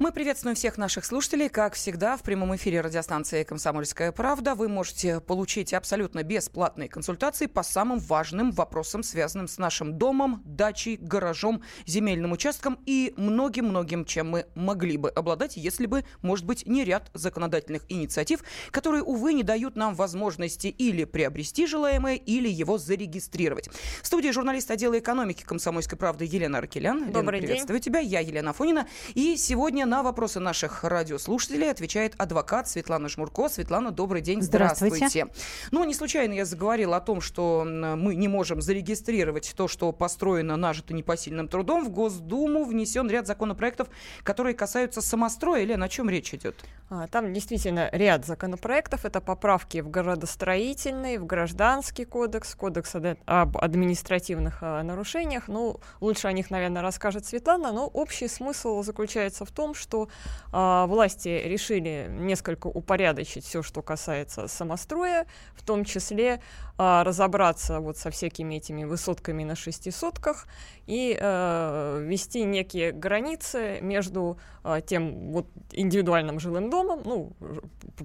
Мы 0.00 0.12
приветствуем 0.12 0.54
всех 0.54 0.78
наших 0.78 1.04
слушателей. 1.04 1.48
Как 1.48 1.74
всегда, 1.74 2.16
в 2.16 2.22
прямом 2.22 2.54
эфире 2.54 2.82
радиостанции 2.82 3.42
«Комсомольская 3.42 4.12
правда» 4.12 4.54
вы 4.54 4.68
можете 4.68 5.18
получить 5.18 5.74
абсолютно 5.74 6.22
бесплатные 6.22 6.88
консультации 6.88 7.46
по 7.46 7.64
самым 7.64 7.98
важным 7.98 8.52
вопросам, 8.52 9.02
связанным 9.02 9.48
с 9.48 9.58
нашим 9.58 9.98
домом, 9.98 10.40
дачей, 10.44 10.98
гаражом, 10.98 11.62
земельным 11.84 12.30
участком 12.30 12.78
и 12.86 13.12
многим-многим, 13.16 14.04
чем 14.04 14.30
мы 14.30 14.46
могли 14.54 14.96
бы 14.98 15.10
обладать, 15.10 15.56
если 15.56 15.86
бы, 15.86 16.04
может 16.22 16.46
быть, 16.46 16.64
не 16.64 16.84
ряд 16.84 17.10
законодательных 17.12 17.82
инициатив, 17.88 18.44
которые, 18.70 19.02
увы, 19.02 19.32
не 19.32 19.42
дают 19.42 19.74
нам 19.74 19.96
возможности 19.96 20.68
или 20.68 21.06
приобрести 21.06 21.66
желаемое, 21.66 22.14
или 22.14 22.48
его 22.48 22.78
зарегистрировать. 22.78 23.68
В 24.00 24.06
студии 24.06 24.30
журналист 24.30 24.70
отдела 24.70 24.96
экономики 24.96 25.42
«Комсомольской 25.42 25.98
правды» 25.98 26.24
Елена 26.24 26.58
Аркелян. 26.58 27.10
Добрый 27.10 27.40
Лена, 27.40 27.48
приветствую 27.48 27.80
день. 27.80 27.84
тебя. 27.84 27.98
Я 27.98 28.20
Елена 28.20 28.52
Фонина. 28.52 28.86
И 29.14 29.36
сегодня 29.36 29.87
на 29.88 30.02
вопросы 30.02 30.38
наших 30.38 30.84
радиослушателей 30.84 31.70
отвечает 31.70 32.14
адвокат 32.18 32.68
Светлана 32.68 33.08
Жмурко. 33.08 33.48
Светлана, 33.48 33.90
добрый 33.90 34.20
день. 34.20 34.42
Здравствуйте. 34.42 34.96
Здравствуйте. 34.96 35.28
Ну, 35.70 35.84
не 35.84 35.94
случайно 35.94 36.34
я 36.34 36.44
заговорила 36.44 36.98
о 36.98 37.00
том, 37.00 37.20
что 37.20 37.64
мы 37.64 38.14
не 38.14 38.28
можем 38.28 38.60
зарегистрировать 38.60 39.54
то, 39.56 39.66
что 39.66 39.90
построено 39.92 40.56
нажито 40.56 40.94
непосильным 40.94 41.48
трудом. 41.48 41.84
В 41.84 41.90
Госдуму 41.90 42.64
внесен 42.64 43.08
ряд 43.08 43.26
законопроектов, 43.26 43.88
которые 44.22 44.54
касаются 44.54 45.00
самостроя. 45.00 45.62
Или 45.62 45.72
о 45.72 45.88
чем 45.88 46.10
речь 46.10 46.34
идет? 46.34 46.54
А, 46.90 47.06
там 47.08 47.32
действительно 47.32 47.88
ряд 47.92 48.26
законопроектов. 48.26 49.04
Это 49.04 49.20
поправки 49.20 49.80
в 49.80 49.90
градостроительный, 49.90 51.18
в 51.18 51.26
гражданский 51.26 52.04
кодекс, 52.04 52.54
кодекс 52.54 52.94
об 52.94 53.58
административных 53.58 54.58
а, 54.60 54.82
нарушениях. 54.82 55.48
Ну, 55.48 55.80
лучше 56.00 56.28
о 56.28 56.32
них, 56.32 56.50
наверное, 56.50 56.82
расскажет 56.82 57.26
Светлана, 57.26 57.72
но 57.72 57.86
общий 57.86 58.28
смысл 58.28 58.82
заключается 58.82 59.44
в 59.44 59.50
том, 59.50 59.74
что 59.78 60.08
а, 60.52 60.86
власти 60.86 61.28
решили 61.28 62.06
несколько 62.10 62.66
упорядочить 62.66 63.44
все, 63.44 63.62
что 63.62 63.82
касается 63.82 64.48
самостроя, 64.48 65.26
в 65.54 65.64
том 65.64 65.84
числе 65.84 66.40
а, 66.76 67.04
разобраться 67.04 67.80
вот 67.80 67.96
со 67.96 68.10
всякими 68.10 68.56
этими 68.56 68.84
высотками 68.84 69.44
на 69.44 69.54
шестисотках 69.54 70.46
и 70.86 71.16
ввести 71.18 72.44
некие 72.44 72.92
границы 72.92 73.78
между 73.80 74.38
а, 74.68 74.82
тем 74.82 75.32
вот 75.32 75.46
индивидуальным 75.72 76.38
жилым 76.38 76.68
домом, 76.68 77.00
ну, 77.02 77.32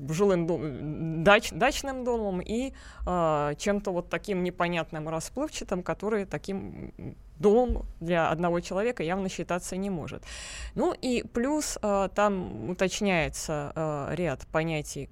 жилым 0.09 0.47
дом, 0.47 1.23
дач, 1.23 1.51
дачным 1.51 2.05
домом 2.05 2.39
и 2.39 2.71
а, 3.05 3.55
чем-то 3.55 3.91
вот 3.91 4.09
таким 4.09 4.43
непонятным 4.43 5.09
расплывчатым, 5.09 5.83
который 5.83 6.25
таким 6.25 6.93
дом 7.37 7.85
для 7.99 8.29
одного 8.29 8.59
человека 8.59 9.03
явно 9.03 9.29
считаться 9.29 9.75
не 9.77 9.89
может. 9.89 10.23
Ну 10.75 10.93
и 10.93 11.23
плюс 11.33 11.77
э, 11.81 12.09
там 12.15 12.69
уточняется 12.69 13.71
э, 13.75 14.15
ряд 14.15 14.47
понятий, 14.51 15.09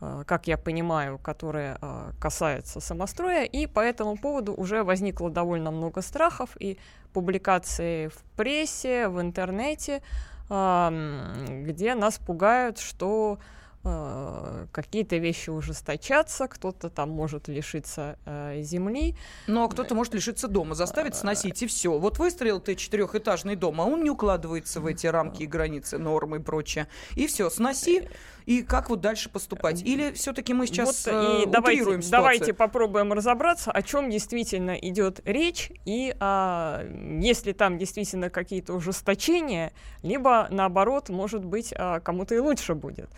э, 0.00 0.24
как 0.26 0.46
я 0.46 0.56
понимаю, 0.56 1.18
которые 1.18 1.78
касаются 2.20 2.80
самостроя, 2.80 3.44
и 3.44 3.66
по 3.66 3.80
этому 3.80 4.16
поводу 4.16 4.54
уже 4.54 4.82
возникло 4.82 5.30
довольно 5.30 5.70
много 5.70 6.02
страхов 6.02 6.56
и 6.60 6.78
публикации 7.12 8.08
в 8.08 8.22
прессе, 8.36 9.08
в 9.08 9.20
интернете, 9.20 10.02
где 10.48 11.94
нас 11.94 12.18
пугают, 12.18 12.78
что 12.78 13.38
какие-то 13.82 15.16
вещи 15.16 15.48
ужесточатся, 15.48 16.48
кто-то 16.48 16.90
там 16.90 17.10
может 17.10 17.48
лишиться 17.48 18.18
э, 18.26 18.60
земли. 18.62 19.16
Ну, 19.46 19.64
а 19.64 19.68
кто-то 19.68 19.94
может 19.94 20.12
лишиться 20.14 20.48
дома, 20.48 20.74
заставить 20.74 21.14
сносить, 21.14 21.62
и 21.62 21.66
все. 21.66 21.98
Вот 21.98 22.18
выстроил 22.18 22.60
ты 22.60 22.74
четырехэтажный 22.74 23.56
дом, 23.56 23.80
а 23.80 23.84
он 23.84 24.04
не 24.04 24.10
укладывается 24.10 24.80
в 24.80 24.86
эти 24.86 25.06
рамки 25.06 25.44
и 25.44 25.46
границы, 25.46 25.96
нормы 25.96 26.38
и 26.38 26.40
прочее. 26.40 26.88
И 27.16 27.26
все, 27.26 27.48
сноси, 27.48 28.08
и 28.46 28.62
как 28.62 28.90
вот 28.90 29.00
дальше 29.00 29.30
поступать? 29.30 29.82
Или 29.82 30.12
все-таки 30.12 30.52
мы 30.52 30.66
сейчас 30.66 31.06
вот, 31.06 31.14
э, 31.14 31.42
и 31.42 31.46
давайте, 31.46 31.82
ситуацию? 31.82 32.10
давайте 32.10 32.52
попробуем 32.52 33.12
разобраться, 33.12 33.70
о 33.70 33.82
чем 33.82 34.10
действительно 34.10 34.72
идет 34.72 35.20
речь, 35.24 35.70
и 35.84 36.14
а, 36.20 36.84
если 37.20 37.52
там 37.52 37.78
действительно 37.78 38.28
какие-то 38.28 38.74
ужесточения, 38.74 39.72
либо 40.02 40.48
наоборот, 40.50 41.08
может 41.08 41.44
быть, 41.44 41.72
а, 41.76 42.00
кому-то 42.00 42.34
и 42.34 42.38
лучше 42.38 42.74
будет. 42.74 43.08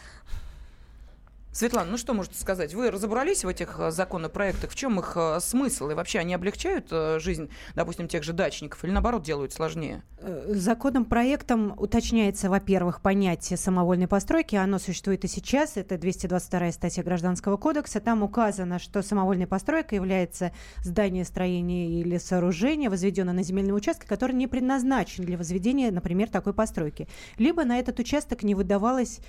Светлана, 1.53 1.91
ну 1.91 1.97
что 1.99 2.15
можете 2.15 2.39
сказать? 2.39 2.73
Вы 2.73 2.91
разобрались 2.91 3.45
в 3.45 3.49
этих 3.49 3.79
э, 3.79 3.91
законопроектах? 3.91 4.71
В 4.71 4.75
чем 4.75 4.99
их 4.99 5.13
э, 5.17 5.39
смысл? 5.39 5.91
И 5.91 5.95
вообще 5.95 6.21
они 6.21 6.33
облегчают 6.33 6.87
э, 6.91 7.19
жизнь, 7.21 7.51
допустим, 7.75 8.09
тех 8.09 8.23
же 8.23 8.33
дачников 8.33 8.83
или 8.85 8.91
наоборот 8.91 9.23
делают 9.23 9.53
сложнее? 9.53 10.03
Законом 10.47 11.05
проектом 11.05 11.75
уточняется, 11.77 12.49
во-первых, 12.49 13.03
понятие 13.03 13.59
самовольной 13.59 14.09
постройки. 14.09 14.57
Оно 14.57 14.79
существует 14.79 15.27
и 15.27 15.29
сейчас. 15.29 15.77
Это 15.77 15.99
222 15.99 16.73
статья 16.73 17.03
Гражданского 17.03 17.59
кодекса. 17.59 18.01
Там 18.01 18.23
указано, 18.23 18.79
что 18.79 19.03
самовольной 19.03 19.47
постройкой 19.47 19.97
является 19.97 20.53
здание, 20.83 21.27
строение 21.27 22.01
или 22.01 22.17
сооружение, 22.17 22.89
возведенное 22.89 23.35
на 23.35 23.43
земельном 23.43 23.77
участке, 23.77 24.09
который 24.09 24.33
не 24.33 24.47
предназначен 24.47 25.25
для 25.25 25.37
возведения, 25.37 25.91
например, 25.91 26.31
такой 26.31 26.55
постройки. 26.55 27.09
Либо 27.37 27.65
на 27.65 27.79
этот 27.79 27.99
участок 27.99 28.43
не 28.43 28.55
выдавалось 28.55 29.21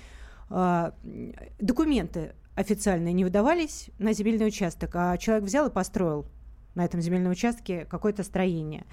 документы 1.58 2.34
официальные 2.54 3.12
не 3.12 3.24
выдавались 3.24 3.90
на 3.98 4.12
земельный 4.12 4.46
участок, 4.46 4.90
а 4.94 5.16
человек 5.18 5.44
взял 5.44 5.68
и 5.68 5.72
построил 5.72 6.26
на 6.74 6.84
этом 6.84 7.00
земельном 7.00 7.32
участке 7.32 7.84
какое-то 7.84 8.22
строение. 8.22 8.84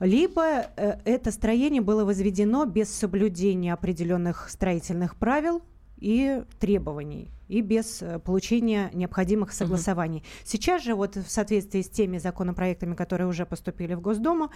Либо 0.00 0.42
э, 0.76 0.98
это 1.04 1.30
строение 1.30 1.82
было 1.82 2.04
возведено 2.06 2.64
без 2.64 2.90
соблюдения 2.90 3.74
определенных 3.74 4.48
строительных 4.48 5.16
правил 5.16 5.62
и 5.98 6.42
требований 6.58 7.30
и 7.48 7.60
без 7.60 8.00
э, 8.00 8.18
получения 8.18 8.90
необходимых 8.94 9.52
согласований. 9.52 10.20
Uh-huh. 10.20 10.42
Сейчас 10.44 10.82
же 10.82 10.94
вот 10.94 11.16
в 11.16 11.30
соответствии 11.30 11.82
с 11.82 11.90
теми 11.90 12.16
законопроектами, 12.16 12.94
которые 12.94 13.26
уже 13.26 13.44
поступили 13.44 13.92
в 13.92 14.00
Госдуму, 14.00 14.50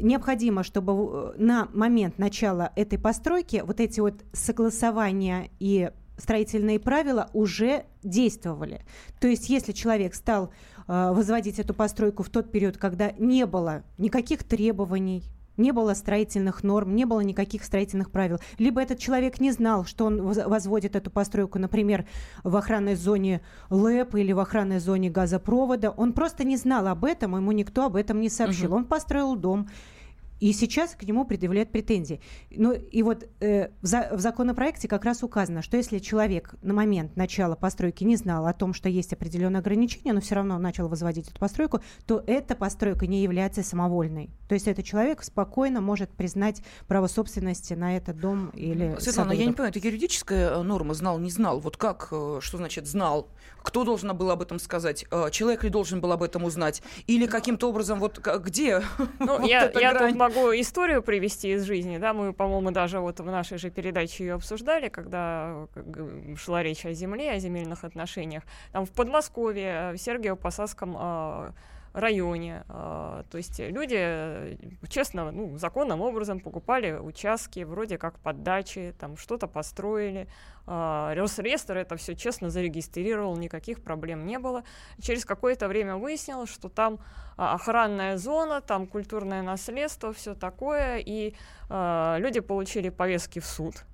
необходимо, 0.00 0.62
чтобы 0.62 0.92
э, 0.92 1.32
на 1.38 1.68
момент 1.72 2.18
начала 2.18 2.72
этой 2.76 2.98
постройки 2.98 3.62
вот 3.64 3.80
эти 3.80 4.00
вот 4.00 4.24
согласования 4.32 5.50
и 5.58 5.90
строительные 6.18 6.78
правила 6.78 7.30
уже 7.32 7.86
действовали. 8.02 8.84
То 9.20 9.28
есть, 9.28 9.48
если 9.48 9.72
человек 9.72 10.14
стал 10.14 10.52
э, 10.86 11.12
возводить 11.12 11.58
эту 11.58 11.74
постройку 11.74 12.22
в 12.22 12.28
тот 12.28 12.50
период, 12.52 12.76
когда 12.76 13.12
не 13.12 13.46
было 13.46 13.82
никаких 13.98 14.44
требований, 14.44 15.24
не 15.56 15.72
было 15.72 15.94
строительных 15.94 16.62
норм, 16.62 16.94
не 16.94 17.04
было 17.04 17.20
никаких 17.20 17.64
строительных 17.64 18.10
правил. 18.10 18.38
Либо 18.58 18.80
этот 18.80 18.98
человек 18.98 19.40
не 19.40 19.52
знал, 19.52 19.84
что 19.84 20.06
он 20.06 20.22
возводит 20.22 20.96
эту 20.96 21.10
постройку, 21.10 21.58
например, 21.58 22.06
в 22.44 22.56
охранной 22.56 22.94
зоне 22.94 23.42
ЛЭП 23.70 24.16
или 24.16 24.32
в 24.32 24.38
охранной 24.38 24.78
зоне 24.78 25.10
газопровода. 25.10 25.90
Он 25.90 26.12
просто 26.12 26.44
не 26.44 26.56
знал 26.56 26.86
об 26.86 27.04
этом, 27.04 27.36
ему 27.36 27.52
никто 27.52 27.86
об 27.86 27.96
этом 27.96 28.20
не 28.20 28.28
сообщил. 28.28 28.70
Угу. 28.70 28.76
Он 28.76 28.84
построил 28.84 29.36
дом, 29.36 29.68
и 30.42 30.52
сейчас 30.52 30.96
к 30.96 31.04
нему 31.04 31.24
предъявляют 31.24 31.70
претензии. 31.70 32.20
Ну 32.50 32.72
и 32.72 33.04
вот 33.04 33.28
э, 33.38 33.68
в, 33.80 33.86
за, 33.86 34.08
в 34.10 34.18
законопроекте 34.18 34.88
как 34.88 35.04
раз 35.04 35.22
указано, 35.22 35.62
что 35.62 35.76
если 35.76 36.00
человек 36.00 36.56
на 36.62 36.74
момент 36.74 37.14
начала 37.14 37.54
постройки 37.54 38.02
не 38.02 38.16
знал 38.16 38.48
о 38.48 38.52
том, 38.52 38.74
что 38.74 38.88
есть 38.88 39.12
определенные 39.12 39.60
ограничения, 39.60 40.12
но 40.12 40.20
все 40.20 40.34
равно 40.34 40.58
начал 40.58 40.88
возводить 40.88 41.28
эту 41.28 41.38
постройку, 41.38 41.80
то 42.08 42.24
эта 42.26 42.56
постройка 42.56 43.06
не 43.06 43.22
является 43.22 43.62
самовольной. 43.62 44.30
То 44.48 44.54
есть 44.54 44.66
этот 44.66 44.84
человек 44.84 45.22
спокойно 45.22 45.80
может 45.80 46.10
признать 46.10 46.60
право 46.88 47.06
собственности 47.06 47.74
на 47.74 47.96
этот 47.96 48.18
дом 48.18 48.48
или 48.48 48.96
Светлана, 48.98 49.00
садоводов. 49.00 49.38
я 49.38 49.46
не 49.46 49.52
понимаю, 49.52 49.70
это 49.70 49.78
юридическая 49.78 50.50
э, 50.50 50.62
норма 50.62 50.94
знал, 50.94 51.20
не 51.20 51.30
знал. 51.30 51.60
Вот 51.60 51.76
как, 51.76 52.08
э, 52.10 52.40
что 52.42 52.56
значит 52.56 52.88
знал? 52.88 53.28
Кто 53.62 53.84
должен 53.84 54.16
был 54.16 54.28
об 54.32 54.42
этом 54.42 54.58
сказать? 54.58 55.06
Э, 55.12 55.28
человек 55.30 55.62
ли 55.62 55.70
должен 55.70 56.00
был 56.00 56.10
об 56.10 56.24
этом 56.24 56.42
узнать? 56.42 56.82
Или 57.06 57.26
каким-то 57.26 57.68
образом, 57.68 58.00
вот 58.00 58.18
где? 58.18 58.82
Ну, 59.18 59.38
вот 59.38 59.48
я, 59.48 59.70
я 59.78 59.94
тут 59.94 60.16
могу 60.16 60.31
могу 60.32 60.52
историю 60.54 61.02
привести 61.02 61.52
из 61.52 61.64
жизни, 61.64 61.98
да, 61.98 62.12
мы, 62.12 62.32
по-моему, 62.32 62.70
даже 62.70 63.00
вот 63.00 63.20
в 63.20 63.26
нашей 63.26 63.58
же 63.58 63.70
передаче 63.70 64.24
ее 64.24 64.34
обсуждали, 64.34 64.88
когда 64.88 65.66
шла 66.36 66.62
речь 66.62 66.84
о 66.86 66.92
земле, 66.92 67.32
о 67.32 67.38
земельных 67.38 67.84
отношениях. 67.84 68.42
Там 68.72 68.86
в 68.86 68.90
Подмосковье, 68.90 69.92
в 69.92 69.96
Сергиево-Посадском 69.96 70.94
а, 70.96 71.52
районе. 71.92 72.64
А, 72.68 73.24
то 73.30 73.38
есть 73.38 73.58
люди 73.58 74.58
честно, 74.88 75.30
ну, 75.30 75.58
законным 75.58 76.00
образом 76.00 76.40
покупали 76.40 76.92
участки, 76.92 77.64
вроде 77.64 77.98
как 77.98 78.18
под 78.18 78.42
дачи, 78.42 78.94
там 78.98 79.16
что-то 79.16 79.46
построили. 79.46 80.28
А, 80.66 81.14
Росреестр 81.14 81.76
это 81.76 81.96
все 81.96 82.14
честно 82.14 82.50
зарегистрировал, 82.50 83.36
никаких 83.36 83.82
проблем 83.82 84.26
не 84.26 84.38
было. 84.38 84.64
Через 85.00 85.24
какое-то 85.24 85.68
время 85.68 85.96
выяснилось, 85.96 86.50
что 86.50 86.68
там 86.68 86.98
а, 87.36 87.54
охранная 87.54 88.16
зона, 88.16 88.60
там 88.60 88.86
культурное 88.86 89.42
наследство, 89.42 90.12
все 90.12 90.34
такое, 90.34 90.98
и 90.98 91.34
люди 91.68 92.40
получили 92.40 92.90
повестки 92.90 93.38
в 93.38 93.46
суд 93.46 93.84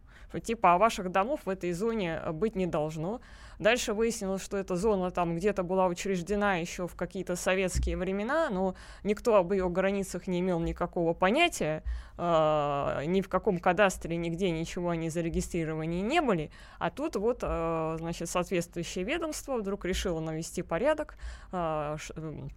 типа, 0.42 0.74
а 0.74 0.78
ваших 0.78 1.10
домов 1.10 1.40
в 1.44 1.48
этой 1.48 1.72
зоне 1.72 2.20
быть 2.32 2.54
не 2.54 2.66
должно. 2.66 3.20
Дальше 3.58 3.92
выяснилось, 3.92 4.42
что 4.42 4.56
эта 4.56 4.76
зона 4.76 5.10
там 5.10 5.36
где-то 5.36 5.62
была 5.62 5.86
учреждена 5.86 6.56
еще 6.56 6.86
в 6.86 6.94
какие-то 6.94 7.34
советские 7.36 7.96
времена, 7.96 8.50
но 8.50 8.74
никто 9.02 9.36
об 9.36 9.52
ее 9.52 9.68
границах 9.68 10.26
не 10.28 10.40
имел 10.40 10.60
никакого 10.60 11.12
понятия, 11.12 11.82
э, 12.16 13.02
ни 13.06 13.20
в 13.20 13.28
каком 13.28 13.58
кадастре, 13.58 14.16
нигде 14.16 14.50
ничего 14.50 14.90
они 14.90 15.10
зарегистрированы 15.10 16.00
не 16.00 16.20
были. 16.20 16.50
А 16.78 16.90
тут 16.90 17.16
вот, 17.16 17.40
э, 17.42 17.96
значит, 17.98 18.28
соответствующее 18.28 19.04
ведомство 19.04 19.56
вдруг 19.56 19.84
решило 19.84 20.20
навести 20.20 20.62
порядок, 20.62 21.16
э, 21.52 21.96
угу. 22.16 22.50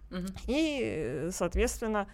и, 0.46 1.28
соответственно, 1.32 2.06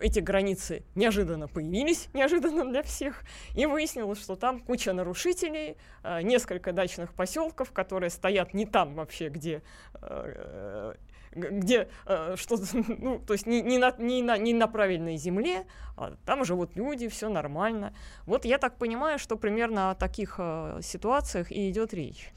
эти 0.00 0.18
границы 0.18 0.82
неожиданно 0.94 1.46
появились, 1.46 2.08
неожиданно 2.12 2.64
для 2.68 2.82
всех, 2.82 3.22
и 3.54 3.66
выяснилось, 3.66 4.20
что 4.20 4.36
там 4.36 4.60
куча 4.60 4.92
нарушителей, 4.92 5.76
э, 6.02 6.22
несколько 6.22 6.72
дачных 6.72 7.14
поселков, 7.14 7.72
которые 7.72 8.10
стоят 8.10 8.52
не 8.52 8.66
там 8.66 8.94
вообще, 8.94 9.28
где 9.28 9.62
э, 9.94 10.94
где 11.34 11.88
э, 12.06 12.34
что 12.36 12.56
ну, 12.72 13.18
то 13.18 13.32
есть 13.32 13.46
не, 13.46 13.62
не, 13.62 13.78
на, 13.78 13.94
не, 13.98 14.22
на, 14.22 14.36
не 14.36 14.52
на 14.52 14.66
правильной 14.66 15.16
земле, 15.16 15.66
а 15.96 16.14
там 16.26 16.44
живут 16.44 16.76
люди, 16.76 17.08
все 17.08 17.28
нормально. 17.28 17.94
Вот 18.26 18.44
я 18.44 18.58
так 18.58 18.76
понимаю, 18.76 19.18
что 19.18 19.36
примерно 19.36 19.90
о 19.90 19.94
таких 19.94 20.36
э, 20.38 20.80
ситуациях 20.82 21.50
и 21.50 21.70
идет 21.70 21.94
речь. 21.94 22.32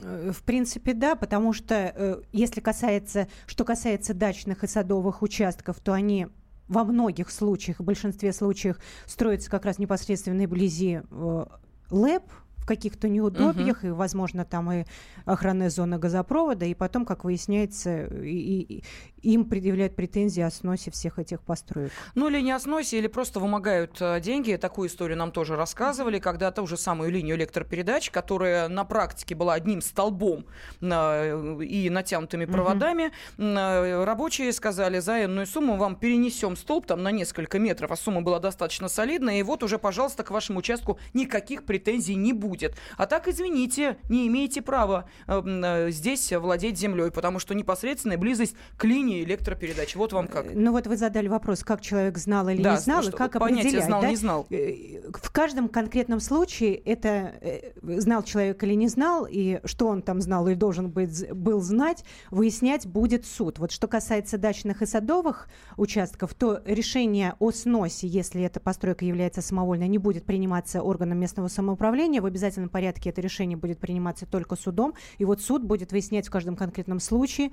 Э, 0.00 0.30
в 0.32 0.42
принципе, 0.42 0.94
да, 0.94 1.16
потому 1.16 1.52
что 1.52 1.74
э, 1.74 2.22
если 2.32 2.60
касается, 2.60 3.28
что 3.46 3.64
касается 3.64 4.14
дачных 4.14 4.64
и 4.64 4.66
садовых 4.66 5.22
участков, 5.22 5.80
то 5.80 5.92
они 5.92 6.28
во 6.68 6.84
многих 6.84 7.30
случаях, 7.30 7.78
в 7.78 7.84
большинстве 7.84 8.32
случаев 8.32 8.78
строятся 9.06 9.50
как 9.50 9.64
раз 9.64 9.78
непосредственно 9.78 10.44
вблизи 10.44 11.00
э, 11.10 11.44
ЛЭП, 11.90 12.24
в 12.56 12.68
каких-то 12.68 13.08
неудобьях, 13.08 13.78
угу. 13.78 13.86
и, 13.86 13.90
возможно, 13.90 14.44
там 14.44 14.72
и 14.72 14.84
охранная 15.24 15.70
зона 15.70 15.98
газопровода, 15.98 16.64
и 16.64 16.74
потом, 16.74 17.04
как 17.04 17.22
выясняется, 17.22 18.06
и, 18.06 18.60
и, 18.60 18.84
им 19.26 19.44
предъявляют 19.44 19.96
претензии 19.96 20.40
о 20.40 20.50
сносе 20.50 20.90
всех 20.90 21.18
этих 21.18 21.40
построек. 21.40 21.90
Ну, 22.14 22.28
или 22.28 22.40
не 22.40 22.52
о 22.52 22.60
сносе, 22.60 22.98
или 22.98 23.08
просто 23.08 23.40
вымогают 23.40 23.96
э, 24.00 24.20
деньги. 24.20 24.54
Такую 24.54 24.88
историю 24.88 25.18
нам 25.18 25.32
тоже 25.32 25.56
рассказывали, 25.56 26.20
когда 26.20 26.52
ту 26.52 26.66
же 26.66 26.76
самую 26.76 27.10
линию 27.10 27.36
электропередач, 27.36 28.10
которая 28.10 28.68
на 28.68 28.84
практике 28.84 29.34
была 29.34 29.54
одним 29.54 29.80
столбом 29.80 30.46
э, 30.80 31.62
и 31.62 31.90
натянутыми 31.90 32.44
проводами, 32.44 33.10
угу. 33.36 34.04
рабочие 34.04 34.52
сказали, 34.52 35.00
за 35.00 35.24
энную 35.24 35.46
сумму 35.46 35.76
вам 35.76 35.96
перенесем 35.96 36.56
столб 36.56 36.86
там 36.86 37.02
на 37.02 37.10
несколько 37.10 37.58
метров, 37.58 37.90
а 37.90 37.96
сумма 37.96 38.22
была 38.22 38.38
достаточно 38.38 38.88
солидная, 38.88 39.40
и 39.40 39.42
вот 39.42 39.62
уже, 39.62 39.78
пожалуйста, 39.78 40.22
к 40.22 40.30
вашему 40.30 40.60
участку 40.60 40.98
никаких 41.14 41.64
претензий 41.64 42.14
не 42.14 42.32
будет. 42.32 42.76
А 42.96 43.06
так, 43.06 43.26
извините, 43.26 43.96
не 44.08 44.28
имеете 44.28 44.62
права 44.62 45.08
здесь 45.88 46.32
владеть 46.32 46.78
землей, 46.78 47.10
потому 47.10 47.38
что 47.40 47.54
непосредственная 47.54 48.18
близость 48.18 48.54
к 48.76 48.84
линии 48.84 49.15
электропередачи. 49.24 49.96
Вот 49.96 50.12
вам 50.12 50.28
как. 50.28 50.46
Ну 50.54 50.72
вот 50.72 50.86
вы 50.86 50.96
задали 50.96 51.28
вопрос, 51.28 51.62
как 51.62 51.80
человек 51.80 52.18
знал 52.18 52.48
или 52.48 52.62
да, 52.62 52.74
не 52.74 52.80
знал, 52.80 53.02
и 53.02 53.10
как 53.10 53.36
определять. 53.36 53.84
знал, 53.84 54.02
да? 54.02 54.08
не 54.08 54.16
знал. 54.16 54.46
Э, 54.50 55.10
в 55.10 55.30
каждом 55.30 55.68
конкретном 55.68 56.20
случае 56.20 56.74
это 56.74 57.34
знал 57.82 58.22
человек 58.22 58.62
или 58.64 58.74
не 58.74 58.88
знал, 58.88 59.26
и 59.28 59.60
что 59.64 59.88
он 59.88 60.02
там 60.02 60.20
знал 60.20 60.48
и 60.48 60.54
должен 60.54 60.90
быть, 60.90 61.30
был 61.32 61.60
знать, 61.60 62.04
выяснять 62.30 62.86
будет 62.86 63.26
суд. 63.26 63.58
Вот 63.58 63.72
что 63.72 63.86
касается 63.86 64.38
дачных 64.38 64.82
и 64.82 64.86
садовых 64.86 65.48
участков, 65.76 66.34
то 66.34 66.60
решение 66.64 67.34
о 67.38 67.50
сносе, 67.50 68.06
если 68.06 68.42
эта 68.42 68.60
постройка 68.60 69.04
является 69.04 69.42
самовольной, 69.42 69.88
не 69.88 69.98
будет 69.98 70.24
приниматься 70.24 70.82
органом 70.82 71.18
местного 71.18 71.48
самоуправления. 71.48 72.20
В 72.20 72.26
обязательном 72.26 72.68
порядке 72.68 73.10
это 73.10 73.20
решение 73.20 73.56
будет 73.56 73.78
приниматься 73.78 74.26
только 74.26 74.56
судом, 74.56 74.94
и 75.18 75.24
вот 75.24 75.40
суд 75.40 75.62
будет 75.62 75.92
выяснять 75.92 76.28
в 76.28 76.30
каждом 76.30 76.56
конкретном 76.56 77.00
случае, 77.00 77.50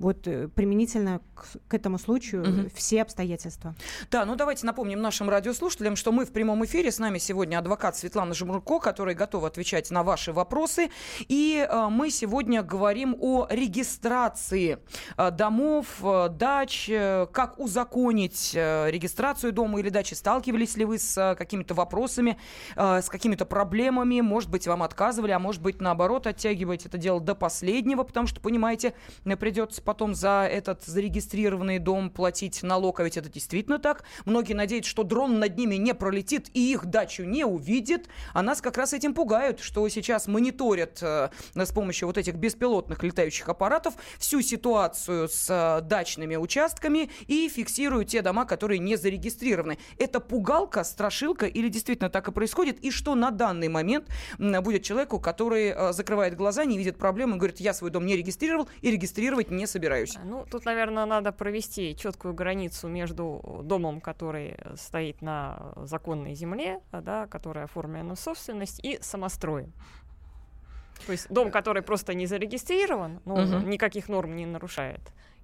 вот 0.00 0.26
э, 0.26 0.48
применительно 0.48 1.20
к, 1.34 1.44
к 1.68 1.74
этому 1.74 1.98
случаю 1.98 2.42
угу. 2.42 2.70
все 2.74 3.02
обстоятельства. 3.02 3.74
Да, 4.10 4.24
ну 4.24 4.34
давайте 4.34 4.66
напомним 4.66 5.00
нашим 5.00 5.28
радиослушателям, 5.28 5.94
что 5.94 6.10
мы 6.10 6.24
в 6.24 6.32
прямом 6.32 6.64
эфире. 6.64 6.90
С 6.90 6.98
нами 6.98 7.18
сегодня 7.18 7.58
адвокат 7.58 7.96
Светлана 7.96 8.34
Жмурко, 8.34 8.80
которая 8.80 9.14
готова 9.14 9.48
отвечать 9.48 9.90
на 9.90 10.02
ваши 10.02 10.32
вопросы. 10.32 10.90
И 11.28 11.66
э, 11.68 11.88
мы 11.90 12.10
сегодня 12.10 12.62
говорим 12.62 13.14
о 13.20 13.46
регистрации 13.50 14.78
э, 15.16 15.30
домов, 15.30 15.86
э, 16.02 16.28
дач, 16.30 16.88
э, 16.88 17.26
как 17.30 17.58
узаконить 17.58 18.52
э, 18.54 18.90
регистрацию 18.90 19.52
дома 19.52 19.80
или 19.80 19.90
дачи. 19.90 20.14
Сталкивались 20.14 20.76
ли 20.76 20.86
вы 20.86 20.98
с 20.98 21.16
э, 21.18 21.34
какими-то 21.36 21.74
вопросами, 21.74 22.38
э, 22.74 23.02
с 23.02 23.10
какими-то 23.10 23.44
проблемами? 23.44 24.22
Может 24.22 24.50
быть, 24.50 24.66
вам 24.66 24.82
отказывали, 24.82 25.32
а 25.32 25.38
может 25.38 25.60
быть, 25.60 25.82
наоборот, 25.82 26.26
оттягиваете 26.26 26.88
это 26.88 26.96
дело 26.96 27.20
до 27.20 27.34
последнего, 27.34 28.02
потому 28.02 28.26
что, 28.26 28.40
понимаете, 28.40 28.94
придется 29.38 29.82
потом 29.90 30.14
за 30.14 30.48
этот 30.48 30.84
зарегистрированный 30.84 31.80
дом 31.80 32.10
платить 32.10 32.62
налог, 32.62 33.00
а 33.00 33.02
ведь 33.02 33.16
это 33.16 33.28
действительно 33.28 33.80
так. 33.80 34.04
Многие 34.24 34.52
надеются, 34.52 34.88
что 34.88 35.02
дрон 35.02 35.40
над 35.40 35.58
ними 35.58 35.74
не 35.74 35.94
пролетит 35.94 36.48
и 36.54 36.70
их 36.70 36.86
дачу 36.86 37.24
не 37.24 37.44
увидит. 37.44 38.08
А 38.32 38.40
нас 38.42 38.60
как 38.60 38.76
раз 38.76 38.92
этим 38.92 39.14
пугают, 39.14 39.58
что 39.58 39.88
сейчас 39.88 40.28
мониторят 40.28 41.00
э, 41.02 41.30
с 41.56 41.72
помощью 41.72 42.06
вот 42.06 42.18
этих 42.18 42.36
беспилотных 42.36 43.02
летающих 43.02 43.48
аппаратов 43.48 43.94
всю 44.20 44.42
ситуацию 44.42 45.28
с 45.28 45.50
э, 45.50 45.80
дачными 45.84 46.36
участками 46.36 47.10
и 47.26 47.48
фиксируют 47.48 48.10
те 48.10 48.22
дома, 48.22 48.44
которые 48.44 48.78
не 48.78 48.94
зарегистрированы. 48.94 49.76
Это 49.98 50.20
пугалка, 50.20 50.84
страшилка 50.84 51.46
или 51.46 51.68
действительно 51.68 52.10
так 52.10 52.28
и 52.28 52.30
происходит? 52.30 52.78
И 52.84 52.92
что 52.92 53.16
на 53.16 53.32
данный 53.32 53.66
момент 53.66 54.06
будет 54.38 54.84
человеку, 54.84 55.18
который 55.18 55.72
э, 55.74 55.92
закрывает 55.92 56.36
глаза, 56.36 56.64
не 56.64 56.78
видит 56.78 56.96
проблемы, 56.96 57.38
говорит, 57.38 57.58
я 57.58 57.74
свой 57.74 57.90
дом 57.90 58.06
не 58.06 58.16
регистрировал 58.16 58.68
и 58.82 58.92
регистрировать 58.92 59.50
не 59.50 59.66
собираюсь 59.66 59.79
собираюсь. 59.80 60.18
Ну, 60.24 60.46
тут, 60.50 60.64
наверное, 60.64 61.06
надо 61.06 61.32
провести 61.32 61.96
четкую 61.96 62.34
границу 62.34 62.88
между 62.88 63.60
домом, 63.64 64.00
который 64.00 64.56
стоит 64.76 65.22
на 65.22 65.72
законной 65.76 66.34
земле, 66.34 66.80
да, 66.92 67.26
которая 67.26 67.64
оформлена 67.64 68.14
в 68.14 68.20
собственность, 68.20 68.80
и 68.84 68.98
самостроем. 69.00 69.72
То 71.06 71.12
есть 71.12 71.28
дом, 71.30 71.50
который 71.50 71.82
просто 71.82 72.12
не 72.12 72.26
зарегистрирован, 72.26 73.20
но 73.24 73.34
угу. 73.34 73.66
никаких 73.66 74.08
норм 74.08 74.36
не 74.36 74.46
нарушает 74.46 75.00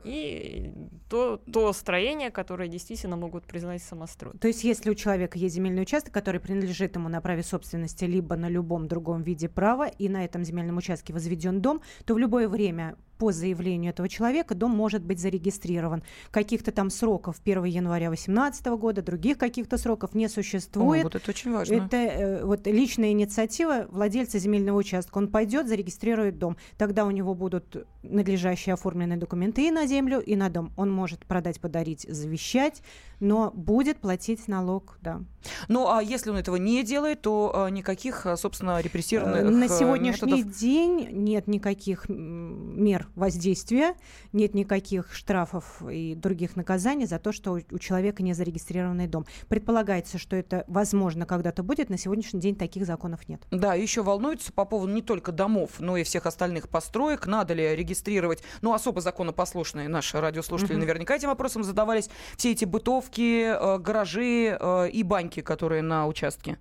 и 0.07 0.73
то, 1.09 1.41
то 1.53 1.73
строение, 1.73 2.31
которое 2.31 2.69
действительно 2.69 3.17
могут 3.17 3.45
признать 3.45 3.83
самострой. 3.83 4.35
То 4.39 4.47
есть 4.47 4.63
если 4.65 4.91
у 4.91 4.95
человека 4.95 5.37
есть 5.39 5.55
земельный 5.55 5.83
участок, 5.83 6.15
который 6.15 6.41
принадлежит 6.41 6.95
ему 6.95 7.09
на 7.09 7.21
праве 7.21 7.43
собственности, 7.43 8.05
либо 8.05 8.37
на 8.37 8.49
любом 8.49 8.87
другом 8.87 9.23
виде 9.23 9.49
права, 9.49 9.89
и 9.89 10.09
на 10.09 10.25
этом 10.25 10.45
земельном 10.45 10.77
участке 10.77 11.13
возведен 11.13 11.61
дом, 11.61 11.83
то 12.05 12.15
в 12.15 12.19
любое 12.19 12.49
время 12.49 12.97
по 13.19 13.33
заявлению 13.33 13.91
этого 13.91 14.09
человека 14.09 14.55
дом 14.55 14.73
может 14.73 15.03
быть 15.03 15.21
зарегистрирован. 15.21 16.03
Каких-то 16.31 16.73
там 16.73 16.91
сроков 16.91 17.37
1 17.45 17.65
января 17.65 18.09
2018 18.09 18.67
года, 18.67 19.03
других 19.03 19.39
каких-то 19.39 19.79
сроков 19.79 20.15
не 20.15 20.29
существует. 20.29 21.03
О, 21.03 21.05
вот 21.05 21.15
это 21.15 21.31
очень 21.31 21.53
важно. 21.53 21.75
Это 21.75 21.97
э, 21.97 22.45
вот 22.45 22.67
личная 22.67 23.11
инициатива 23.11 23.87
владельца 23.91 24.39
земельного 24.39 24.79
участка. 24.79 25.19
Он 25.19 25.29
пойдет, 25.29 25.69
зарегистрирует 25.69 26.39
дом. 26.39 26.57
Тогда 26.77 27.05
у 27.05 27.11
него 27.11 27.35
будут 27.35 27.87
надлежащие 28.03 28.75
оформленные 28.75 29.19
документы 29.19 29.67
и 29.67 29.71
на 29.71 29.87
землю, 29.87 30.21
и 30.21 30.37
на 30.37 30.49
дом. 30.49 30.73
Он 30.77 30.91
может 30.91 31.25
продать, 31.27 31.61
подарить, 31.61 32.07
завещать, 32.09 32.83
но 33.21 33.51
будет 33.51 33.99
платить 33.99 34.49
налог, 34.49 34.99
да. 35.03 35.23
Ну, 35.69 35.89
а 35.89 36.03
если 36.03 36.31
он 36.31 36.37
этого 36.37 36.57
не 36.57 36.83
делает, 36.83 37.23
то 37.23 37.53
а, 37.55 37.69
никаких, 37.69 38.27
а, 38.27 38.37
собственно, 38.37 38.81
репрессированных 38.81 39.43
э, 39.43 39.51
На 39.51 39.69
сегодняшний 39.69 40.33
методов... 40.33 40.59
день 40.59 41.09
нет 41.11 41.47
никаких 41.47 42.09
мер 42.09 43.09
воздействия, 43.15 43.95
нет 44.33 44.55
никаких 44.55 45.13
штрафов 45.13 45.83
и 45.89 46.15
других 46.15 46.57
наказаний 46.57 47.07
за 47.07 47.19
то, 47.19 47.33
что 47.33 47.61
у 47.71 47.79
человека 47.79 48.23
не 48.23 48.33
зарегистрированный 48.33 49.07
дом. 49.07 49.27
Предполагается, 49.49 50.19
что 50.19 50.37
это 50.37 50.65
возможно 50.67 51.27
когда-то 51.27 51.63
будет, 51.63 51.91
на 51.91 51.99
сегодняшний 51.99 52.41
день 52.41 52.57
таких 52.57 52.87
законов 52.87 53.29
нет. 53.29 53.43
Да, 53.51 53.75
еще 53.75 54.03
волнуются 54.03 54.53
по 54.53 54.65
поводу 54.65 54.93
не 54.93 55.03
только 55.03 55.33
домов, 55.33 55.73
но 55.79 55.97
и 55.97 56.03
всех 56.03 56.27
остальных 56.27 56.69
построек. 56.69 57.27
Надо 57.27 57.55
ли 57.55 57.75
регистрировать, 57.75 58.43
ну, 58.63 58.75
особо 58.75 59.01
законопослушные 59.01 59.89
наши 59.89 60.21
радиослушатели 60.21 60.75
угу. 60.75 60.81
наверняка 60.81 61.17
этим 61.17 61.29
вопросом 61.29 61.65
задавались, 61.65 62.11
все 62.37 62.53
эти 62.53 62.65
бытовки, 62.65 63.06
э, 63.15 63.79
гаражи 63.79 64.57
э, 64.59 64.91
и 64.91 65.03
баньки, 65.03 65.41
которые 65.41 65.83
на 65.83 66.07
участке. 66.07 66.59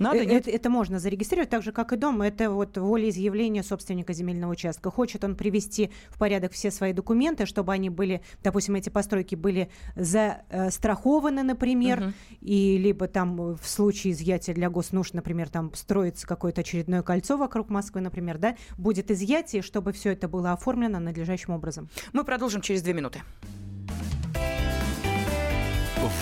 Надо, 0.00 0.16
э, 0.16 0.24
нет? 0.24 0.48
Это, 0.48 0.50
это 0.50 0.70
можно 0.70 0.98
зарегистрировать, 0.98 1.50
так 1.50 1.62
же, 1.62 1.72
как 1.72 1.92
и 1.92 1.96
дом. 1.96 2.22
Это 2.22 2.50
вот 2.50 2.76
волеизъявление 2.76 3.62
собственника 3.62 4.14
земельного 4.14 4.52
участка. 4.52 4.90
Хочет 4.90 5.22
он 5.22 5.36
привести 5.36 5.90
в 6.08 6.18
порядок 6.18 6.52
все 6.52 6.70
свои 6.70 6.94
документы, 6.94 7.44
чтобы 7.44 7.72
они 7.72 7.90
были, 7.90 8.22
допустим, 8.42 8.74
эти 8.76 8.88
постройки 8.88 9.34
были 9.34 9.70
застрахованы, 9.94 11.42
например, 11.42 12.00
угу. 12.00 12.12
и 12.40 12.78
либо 12.78 13.08
там 13.08 13.54
в 13.54 13.64
случае 13.64 14.14
изъятия 14.14 14.54
для 14.54 14.70
госнужд, 14.70 15.12
например, 15.12 15.50
там 15.50 15.72
строится 15.74 16.26
какое-то 16.26 16.62
очередное 16.62 17.02
кольцо 17.02 17.36
вокруг 17.36 17.68
Москвы, 17.68 18.00
например, 18.00 18.38
да, 18.38 18.56
будет 18.78 19.10
изъятие, 19.10 19.60
чтобы 19.60 19.92
все 19.92 20.12
это 20.12 20.28
было 20.28 20.52
оформлено 20.52 20.98
надлежащим 20.98 21.52
образом. 21.52 21.90
Мы 22.14 22.24
продолжим 22.24 22.62
через 22.62 22.80
две 22.80 22.94
минуты. 22.94 23.20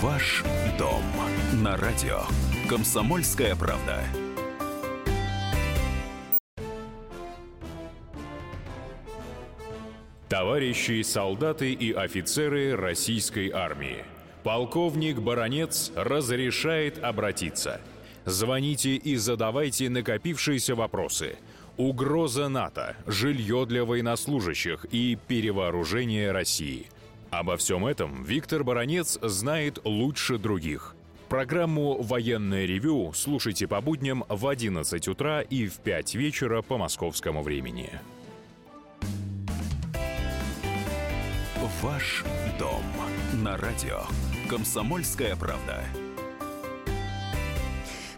Ваш 0.01 0.45
дом 0.77 1.03
на 1.61 1.75
радио. 1.75 2.21
Комсомольская 2.69 3.53
правда. 3.57 4.01
Товарищи 10.29 11.01
солдаты 11.01 11.73
и 11.73 11.91
офицеры 11.91 12.77
российской 12.77 13.49
армии, 13.49 14.05
полковник 14.43 15.19
Баронец 15.19 15.91
разрешает 15.97 17.03
обратиться. 17.03 17.81
Звоните 18.23 18.95
и 18.95 19.17
задавайте 19.17 19.89
накопившиеся 19.89 20.75
вопросы. 20.75 21.35
Угроза 21.75 22.47
НАТО, 22.47 22.95
жилье 23.05 23.65
для 23.65 23.83
военнослужащих 23.83 24.85
и 24.91 25.17
перевооружение 25.27 26.31
России. 26.31 26.87
Обо 27.31 27.57
всем 27.57 27.85
этом 27.85 28.23
Виктор 28.23 28.63
Баронец 28.63 29.19
знает 29.21 29.79
лучше 29.83 30.37
других. 30.37 30.95
Программу 31.29 32.01
«Военное 32.01 32.65
ревю» 32.65 33.13
слушайте 33.13 33.67
по 33.67 33.81
будням 33.81 34.23
в 34.27 34.47
11 34.47 35.07
утра 35.07 35.41
и 35.41 35.67
в 35.67 35.77
5 35.77 36.15
вечера 36.15 36.63
по 36.63 36.77
московскому 36.77 37.43
времени. 37.43 37.91
Ваш 41.83 42.25
дом 42.57 42.83
на 43.43 43.57
радио. 43.57 44.01
Комсомольская 44.49 45.35
правда. 45.35 45.83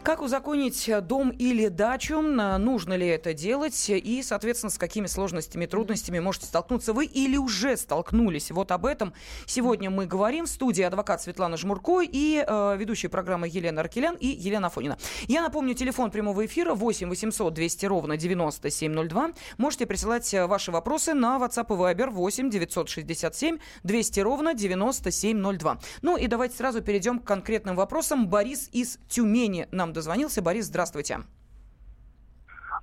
Как 0.03 0.23
узаконить 0.23 0.89
дом 1.03 1.29
или 1.29 1.67
дачу? 1.67 2.21
Нужно 2.21 2.95
ли 2.95 3.05
это 3.05 3.35
делать? 3.35 3.85
И, 3.87 4.23
соответственно, 4.23 4.71
с 4.71 4.79
какими 4.79 5.05
сложностями, 5.05 5.67
трудностями 5.67 6.17
можете 6.17 6.47
столкнуться 6.47 6.91
вы 6.93 7.05
или 7.05 7.37
уже 7.37 7.77
столкнулись? 7.77 8.49
Вот 8.49 8.71
об 8.71 8.87
этом 8.87 9.13
сегодня 9.45 9.91
мы 9.91 10.07
говорим. 10.07 10.45
В 10.45 10.49
студии 10.49 10.81
адвокат 10.81 11.21
Светлана 11.21 11.55
Жмурко 11.55 12.01
и 12.01 12.43
э, 12.45 12.77
ведущая 12.79 13.09
программы 13.09 13.47
Елена 13.47 13.81
Аркелян 13.81 14.15
и 14.15 14.25
Елена 14.25 14.67
Афонина. 14.67 14.97
Я 15.27 15.43
напомню, 15.43 15.75
телефон 15.75 16.09
прямого 16.09 16.47
эфира 16.47 16.73
8 16.73 17.07
800 17.07 17.53
200 17.53 17.85
ровно 17.85 18.17
9702. 18.17 19.31
Можете 19.59 19.85
присылать 19.85 20.33
э, 20.33 20.47
ваши 20.47 20.71
вопросы 20.71 21.13
на 21.13 21.37
WhatsApp 21.37 21.67
и 21.69 21.77
Viber 21.77 22.09
8 22.09 22.49
967 22.49 23.59
200 23.83 24.19
ровно 24.21 24.55
9702. 24.55 25.79
Ну 26.01 26.17
и 26.17 26.25
давайте 26.25 26.55
сразу 26.55 26.81
перейдем 26.81 27.19
к 27.19 27.23
конкретным 27.23 27.75
вопросам. 27.75 28.27
Борис 28.27 28.67
из 28.71 28.97
Тюмени 29.07 29.67
нам 29.71 29.90
дозвонился. 29.91 30.41
Борис, 30.41 30.65
здравствуйте. 30.65 31.19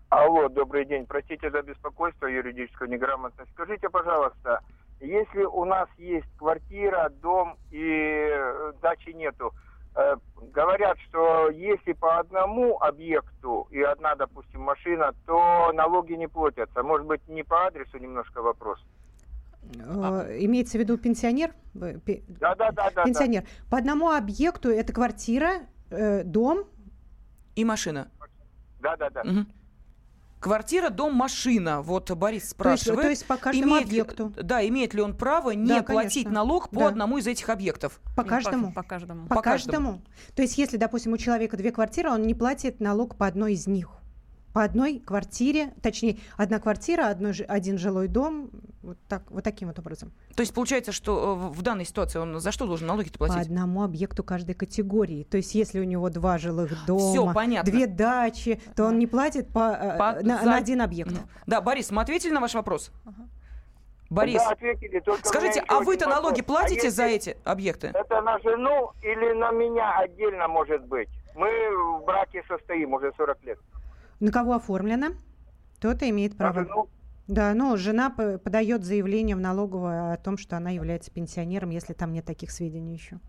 Алло, 0.08 0.48
добрый 0.48 0.86
день. 0.86 1.06
Простите 1.06 1.50
за 1.50 1.62
беспокойство, 1.62 2.26
юридическую 2.26 2.88
неграмотность. 2.88 3.50
Скажите, 3.52 3.90
пожалуйста, 3.90 4.60
если 5.00 5.44
у 5.44 5.64
нас 5.64 5.88
есть 5.98 6.26
квартира, 6.38 7.10
дом 7.20 7.56
и 7.70 8.28
э, 8.30 8.72
дачи 8.80 9.10
нету, 9.10 9.52
э, 9.94 10.16
говорят, 10.52 10.98
что 11.08 11.50
если 11.50 11.92
по 11.92 12.18
одному 12.18 12.78
объекту 12.78 13.68
и 13.70 13.82
одна, 13.82 14.14
допустим, 14.16 14.62
машина, 14.62 15.12
то 15.26 15.72
налоги 15.72 16.14
не 16.14 16.26
платятся. 16.26 16.82
Может 16.82 17.06
быть, 17.06 17.26
не 17.28 17.42
по 17.42 17.66
адресу 17.66 17.98
немножко 17.98 18.40
вопрос? 18.40 18.82
А. 19.86 20.26
Имеется 20.38 20.78
в 20.78 20.80
виду 20.80 20.96
пенсионер? 20.96 21.52
Да, 21.74 22.54
да, 22.54 22.70
да, 22.72 22.90
да. 22.94 23.04
Пенсионер. 23.04 23.42
Да. 23.42 23.48
По 23.70 23.78
одному 23.78 24.10
объекту 24.10 24.70
это 24.70 24.92
квартира, 24.92 25.66
э, 25.90 26.24
дом, 26.24 26.64
и 27.58 27.64
машина. 27.64 28.08
Да, 28.80 28.96
да, 28.96 29.10
да. 29.10 29.22
Угу. 29.22 29.46
Квартира, 30.38 30.90
дом, 30.90 31.14
машина. 31.14 31.82
Вот 31.82 32.08
Борис 32.12 32.50
спрашивает. 32.50 33.02
То 33.02 33.08
есть, 33.08 33.26
то 33.26 33.34
есть 33.34 33.42
по 33.42 33.44
каждому 33.44 33.72
имеет 33.72 33.86
объекту. 33.86 34.32
Ли, 34.36 34.42
да, 34.44 34.68
имеет 34.68 34.94
ли 34.94 35.02
он 35.02 35.16
право 35.16 35.50
не 35.50 35.66
да, 35.66 35.82
платить 35.82 36.24
конечно. 36.24 36.30
налог 36.30 36.70
по 36.70 36.80
да. 36.80 36.88
одному 36.88 37.18
из 37.18 37.26
этих 37.26 37.48
объектов? 37.48 38.00
По 38.16 38.22
каждому. 38.22 38.68
По, 38.68 38.82
по 38.82 38.88
каждому. 38.88 39.26
По, 39.26 39.34
по 39.34 39.42
каждому. 39.42 39.76
каждому. 39.76 40.02
То 40.36 40.42
есть, 40.42 40.56
если, 40.56 40.76
допустим, 40.76 41.12
у 41.12 41.16
человека 41.16 41.56
две 41.56 41.72
квартиры, 41.72 42.10
он 42.10 42.22
не 42.22 42.34
платит 42.34 42.78
налог 42.78 43.16
по 43.16 43.26
одной 43.26 43.54
из 43.54 43.66
них 43.66 43.97
по 44.58 44.64
одной 44.64 44.98
квартире, 44.98 45.72
точнее, 45.84 46.18
одна 46.36 46.58
квартира, 46.58 47.06
одно, 47.06 47.30
один 47.46 47.78
жилой 47.78 48.08
дом, 48.08 48.50
вот, 48.82 48.98
так, 49.08 49.22
вот 49.30 49.44
таким 49.44 49.68
вот 49.68 49.78
образом. 49.78 50.10
То 50.34 50.40
есть 50.40 50.52
получается, 50.52 50.90
что 50.90 51.52
э, 51.52 51.56
в 51.56 51.62
данной 51.62 51.84
ситуации 51.84 52.18
он 52.18 52.40
за 52.40 52.50
что 52.50 52.66
должен 52.66 52.88
налоги 52.88 53.08
платить? 53.08 53.36
По 53.36 53.40
одному 53.40 53.84
объекту 53.84 54.24
каждой 54.24 54.56
категории. 54.56 55.22
То 55.22 55.36
есть 55.36 55.54
если 55.54 55.78
у 55.78 55.84
него 55.84 56.10
два 56.10 56.38
жилых 56.38 56.72
дома, 56.86 57.12
Всё, 57.12 57.32
понятно. 57.32 57.70
две 57.70 57.86
дачи, 57.86 58.60
то 58.74 58.86
он 58.86 58.98
не 58.98 59.06
платит 59.06 59.46
по, 59.46 59.78
э, 59.80 59.96
по, 59.96 60.26
на, 60.26 60.38
за... 60.38 60.44
на 60.44 60.56
один 60.56 60.82
объект. 60.82 61.12
Да, 61.46 61.60
Борис, 61.60 61.92
мы 61.92 62.02
ответили 62.02 62.32
на 62.32 62.40
ваш 62.40 62.54
вопрос? 62.54 62.90
Борис, 64.10 64.42
да, 64.42 64.50
ответили, 64.50 65.00
скажите, 65.22 65.62
а 65.68 65.78
вы-то 65.82 66.08
налоги 66.08 66.42
платите 66.42 66.80
а 66.80 66.84
если... 66.86 66.88
за 66.88 67.04
эти 67.04 67.36
объекты? 67.44 67.92
Это 67.94 68.20
на 68.22 68.40
жену 68.40 68.90
или 69.02 69.34
на 69.34 69.52
меня 69.52 69.98
отдельно 69.98 70.48
может 70.48 70.84
быть? 70.84 71.08
Мы 71.36 71.48
в 72.00 72.04
браке 72.04 72.42
состоим 72.48 72.94
уже 72.94 73.12
40 73.16 73.44
лет. 73.44 73.58
На 74.20 74.32
кого 74.32 74.54
оформлено, 74.54 75.08
тот 75.80 76.02
имеет 76.02 76.36
право. 76.36 76.66
Ну, 76.68 76.88
да, 77.28 77.54
но 77.54 77.76
жена 77.76 78.10
подает 78.10 78.84
заявление 78.84 79.36
в 79.36 79.40
налоговую 79.40 80.12
о 80.12 80.16
том, 80.16 80.38
что 80.38 80.56
она 80.56 80.70
является 80.70 81.10
пенсионером, 81.10 81.70
если 81.70 81.92
там 81.92 82.12
нет 82.12 82.24
таких 82.24 82.50
сведений 82.50 82.94
еще. 82.94 83.20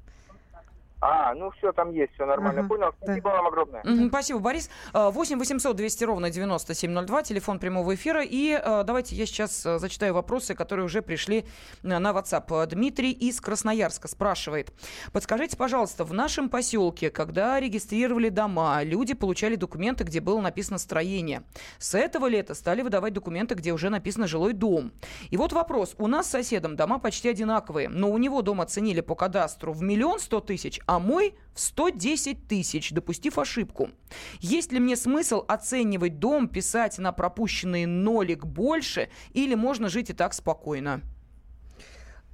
А, 1.01 1.33
ну 1.33 1.51
все, 1.51 1.71
там 1.71 1.91
есть, 1.91 2.13
все 2.13 2.25
нормально. 2.25 2.61
Ага, 2.61 2.69
Понял. 2.69 2.93
Спасибо 3.01 3.29
да. 3.29 3.35
вам 3.37 3.47
огромное. 3.47 3.81
Mm-hmm, 3.83 4.09
спасибо, 4.09 4.39
Борис. 4.39 4.69
8 4.93 5.39
800 5.39 5.75
200 5.75 6.03
ровно 6.03 6.29
9702, 6.29 7.23
телефон 7.23 7.59
прямого 7.59 7.95
эфира. 7.95 8.23
И 8.23 8.51
э, 8.51 8.83
давайте 8.83 9.15
я 9.15 9.25
сейчас 9.25 9.65
э, 9.65 9.79
зачитаю 9.79 10.13
вопросы, 10.13 10.55
которые 10.55 10.85
уже 10.85 11.01
пришли 11.01 11.45
на 11.83 11.99
WhatsApp. 11.99 12.67
Дмитрий 12.67 13.11
из 13.11 13.39
Красноярска 13.39 14.07
спрашивает. 14.07 14.73
Подскажите, 15.13 15.55
пожалуйста, 15.55 16.03
в 16.03 16.13
нашем 16.13 16.49
поселке, 16.49 17.09
когда 17.09 17.59
регистрировали 17.59 18.29
дома, 18.29 18.83
люди 18.83 19.13
получали 19.13 19.55
документы, 19.55 20.03
где 20.03 20.19
было 20.19 20.41
написано 20.41 20.77
строение. 20.77 21.43
С 21.77 21.95
этого 21.95 22.27
лета 22.27 22.53
стали 22.55 22.81
выдавать 22.81 23.13
документы, 23.13 23.55
где 23.55 23.71
уже 23.71 23.89
написано 23.89 24.27
жилой 24.27 24.53
дом. 24.53 24.91
И 25.29 25.37
вот 25.37 25.53
вопрос. 25.53 25.95
У 25.97 26.07
нас 26.07 26.27
с 26.27 26.31
соседом 26.31 26.75
дома 26.75 26.99
почти 26.99 27.29
одинаковые, 27.29 27.89
но 27.89 28.11
у 28.11 28.17
него 28.17 28.41
дом 28.41 28.61
оценили 28.61 29.01
по 29.01 29.15
кадастру 29.15 29.71
в 29.71 29.81
миллион 29.81 30.19
сто 30.19 30.39
тысяч, 30.39 30.79
а 30.89 30.97
мой 30.97 31.35
в 31.53 31.59
110 31.59 32.47
тысяч, 32.47 32.89
допустив 32.89 33.37
ошибку. 33.37 33.91
Есть 34.39 34.71
ли 34.71 34.79
мне 34.79 34.95
смысл 34.95 35.45
оценивать 35.47 36.17
дом, 36.17 36.47
писать 36.47 36.97
на 36.97 37.11
пропущенный 37.11 37.85
нолик 37.85 38.43
больше, 38.43 39.09
или 39.33 39.53
можно 39.53 39.87
жить 39.87 40.09
и 40.09 40.13
так 40.13 40.33
спокойно? 40.33 41.03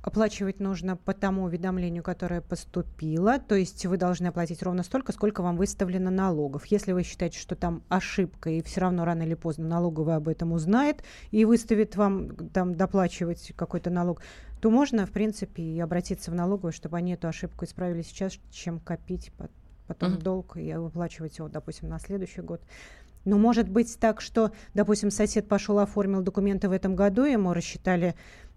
Оплачивать 0.06 0.60
нужно 0.60 0.98
по 0.98 1.16
тому 1.16 1.46
уведомлению, 1.46 2.04
которое 2.04 2.40
поступило. 2.40 3.40
То 3.40 3.56
есть 3.56 3.88
вы 3.88 3.98
должны 3.98 4.28
оплатить 4.28 4.62
ровно 4.62 4.84
столько, 4.84 5.12
сколько 5.12 5.42
вам 5.42 5.58
выставлено 5.58 6.12
налогов. 6.12 6.68
Если 6.68 6.92
вы 6.92 7.02
считаете, 7.02 7.40
что 7.40 7.56
там 7.56 7.82
ошибка, 7.90 8.52
и 8.52 8.62
все 8.62 8.82
равно 8.82 9.04
рано 9.04 9.24
или 9.24 9.34
поздно 9.34 9.68
налоговая 9.68 10.18
об 10.18 10.28
этом 10.28 10.52
узнает 10.52 11.04
и 11.32 11.44
выставит 11.44 11.96
вам 11.96 12.36
там 12.50 12.76
доплачивать 12.76 13.54
какой-то 13.56 13.90
налог, 13.90 14.22
то 14.62 14.70
можно, 14.70 15.08
в 15.08 15.12
принципе, 15.12 15.64
и 15.64 15.80
обратиться 15.80 16.30
в 16.30 16.36
налоговую, 16.36 16.72
чтобы 16.72 16.98
они 16.98 17.14
эту 17.14 17.28
ошибку 17.28 17.66
исправили 17.66 18.04
сейчас, 18.04 18.38
чем 18.52 18.80
копить 18.80 19.32
потом 19.88 20.14
mm-hmm. 20.14 20.22
долг 20.22 20.58
и 20.58 20.72
выплачивать 20.76 21.36
его, 21.40 21.50
допустим, 21.50 21.90
на 21.90 21.98
следующий 21.98 22.42
год. 22.42 22.62
Но 23.26 23.40
может 23.40 23.68
быть 23.68 23.98
так, 24.00 24.22
что, 24.22 24.52
допустим, 24.76 25.10
сосед 25.10 25.48
пошел, 25.48 25.80
оформил 25.80 26.22
документы 26.22 26.70
в 26.70 26.72
этом 26.72 26.96
году, 26.96 27.24
ему 27.24 27.54
рассчитали 27.54 28.14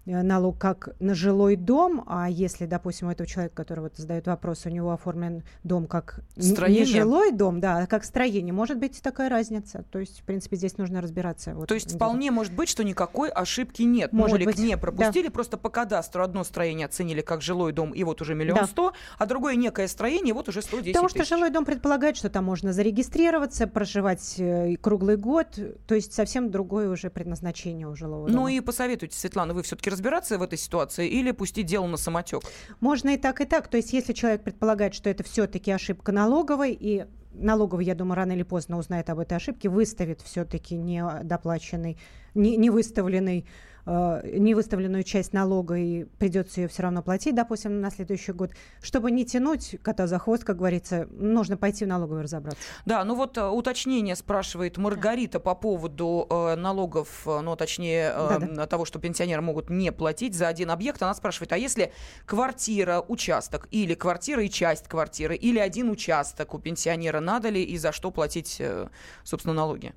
налог 0.09 0.57
как 0.57 0.89
на 0.99 1.13
жилой 1.13 1.55
дом, 1.55 2.03
а 2.07 2.29
если, 2.29 2.65
допустим, 2.65 3.07
у 3.07 3.11
этого 3.11 3.27
человека, 3.27 3.55
который 3.55 3.81
вот 3.81 3.97
задает 3.97 4.27
вопрос, 4.27 4.65
у 4.65 4.69
него 4.69 4.91
оформлен 4.91 5.43
дом 5.63 5.87
как 5.87 6.21
строение. 6.37 6.85
не 6.85 6.85
жилой 6.85 7.31
дом, 7.31 7.59
да, 7.59 7.77
а 7.77 7.87
как 7.87 8.03
строение, 8.03 8.53
может 8.53 8.77
быть 8.77 9.01
такая 9.01 9.29
разница. 9.29 9.85
То 9.91 9.99
есть, 9.99 10.21
в 10.21 10.23
принципе, 10.23 10.55
здесь 10.57 10.77
нужно 10.77 11.01
разбираться. 11.01 11.53
Вот, 11.53 11.67
То 11.67 11.75
есть 11.75 11.95
вполне 11.95 12.31
может 12.31 12.53
быть, 12.53 12.69
что 12.69 12.83
никакой 12.83 13.29
ошибки 13.29 13.83
нет. 13.83 14.11
Может 14.11 14.33
Нолик 14.33 14.47
быть. 14.47 14.59
не 14.59 14.77
пропустили, 14.77 15.27
да. 15.27 15.31
просто 15.31 15.57
по 15.57 15.69
кадастру 15.69 16.23
одно 16.23 16.43
строение 16.43 16.85
оценили 16.85 17.21
как 17.21 17.41
жилой 17.41 17.71
дом, 17.71 17.91
и 17.91 18.03
вот 18.03 18.21
уже 18.21 18.35
миллион 18.35 18.65
сто, 18.65 18.91
да. 18.91 18.97
а 19.17 19.25
другое 19.25 19.55
некое 19.55 19.87
строение, 19.87 20.29
и 20.29 20.33
вот 20.33 20.49
уже 20.49 20.61
110 20.61 20.93
Потому 20.93 21.09
тысяч. 21.09 21.25
что 21.25 21.35
жилой 21.35 21.49
дом 21.49 21.65
предполагает, 21.65 22.17
что 22.17 22.29
там 22.29 22.45
можно 22.45 22.73
зарегистрироваться, 22.73 23.67
проживать 23.67 24.35
э, 24.37 24.75
круглый 24.77 25.17
год, 25.17 25.47
то 25.87 25.95
есть 25.95 26.13
совсем 26.13 26.49
другое 26.51 26.89
уже 26.89 27.09
предназначение 27.09 27.87
у 27.87 27.95
жилого 27.95 28.27
ну 28.27 28.33
дома. 28.33 28.39
Ну 28.41 28.47
и 28.47 28.59
посоветуйте, 28.59 29.17
Светлана, 29.17 29.53
вы 29.53 29.63
все-таки 29.63 29.89
разбираться 29.99 30.37
в 30.37 30.41
этой 30.41 30.57
ситуации 30.57 31.07
или 31.07 31.31
пустить 31.31 31.65
дело 31.65 31.85
на 31.87 31.97
самотек? 31.97 32.43
Можно 32.79 33.09
и 33.09 33.17
так, 33.17 33.41
и 33.41 33.45
так. 33.45 33.67
То 33.67 33.77
есть 33.77 33.91
если 33.93 34.13
человек 34.13 34.43
предполагает, 34.43 34.93
что 34.93 35.09
это 35.09 35.23
все-таки 35.23 35.71
ошибка 35.71 36.11
налоговой, 36.11 36.71
и 36.71 37.05
налоговый, 37.33 37.85
я 37.85 37.95
думаю, 37.95 38.15
рано 38.15 38.31
или 38.31 38.43
поздно 38.43 38.77
узнает 38.77 39.09
об 39.09 39.19
этой 39.19 39.35
ошибке, 39.37 39.69
выставит 39.69 40.21
все-таки 40.21 40.75
недоплаченный, 40.75 41.97
не, 42.33 42.55
не 42.55 42.69
выставленный 42.69 43.45
э, 43.89 44.37
невыставленную 44.37 45.03
часть 45.03 45.33
налога 45.33 45.75
и 45.75 46.03
придется 46.03 46.61
ее 46.61 46.67
все 46.67 46.83
равно 46.83 47.01
платить, 47.01 47.35
допустим, 47.35 47.81
на 47.81 47.89
следующий 47.89 48.31
год. 48.31 48.51
Чтобы 48.81 49.11
не 49.11 49.25
тянуть 49.25 49.77
кота 49.81 50.07
за 50.07 50.19
хвост, 50.19 50.43
как 50.43 50.57
говорится, 50.57 51.07
нужно 51.11 51.57
пойти 51.57 51.85
в 51.85 51.87
налоговую 51.87 52.23
разобраться. 52.23 52.61
Да, 52.85 53.03
ну 53.03 53.15
вот 53.15 53.37
э, 53.37 53.47
уточнение 53.47 54.15
спрашивает 54.15 54.77
Маргарита 54.77 55.39
по 55.39 55.55
поводу 55.55 56.27
э, 56.29 56.55
налогов, 56.55 57.23
э, 57.25 57.39
ну, 57.41 57.55
точнее, 57.55 58.11
э, 58.13 58.39
да, 58.39 58.47
да. 58.47 58.67
того, 58.67 58.85
что 58.85 58.99
пенсионеры 58.99 59.41
могут 59.41 59.69
не 59.69 59.91
платить 59.91 60.35
за 60.35 60.47
один 60.47 60.69
объект. 60.71 61.01
Она 61.01 61.13
спрашивает, 61.15 61.51
а 61.53 61.57
если 61.57 61.91
квартира, 62.25 63.03
участок, 63.07 63.67
или 63.71 63.95
квартира 63.95 64.43
и 64.43 64.49
часть 64.49 64.87
квартиры, 64.87 65.35
или 65.35 65.59
один 65.59 65.89
участок 65.89 66.53
у 66.53 66.59
пенсионера, 66.59 67.19
надо 67.19 67.49
ли 67.49 67.63
и 67.63 67.77
за 67.77 67.91
что 67.91 68.11
платить, 68.11 68.57
э, 68.59 68.87
собственно, 69.23 69.55
налоги? 69.55 69.93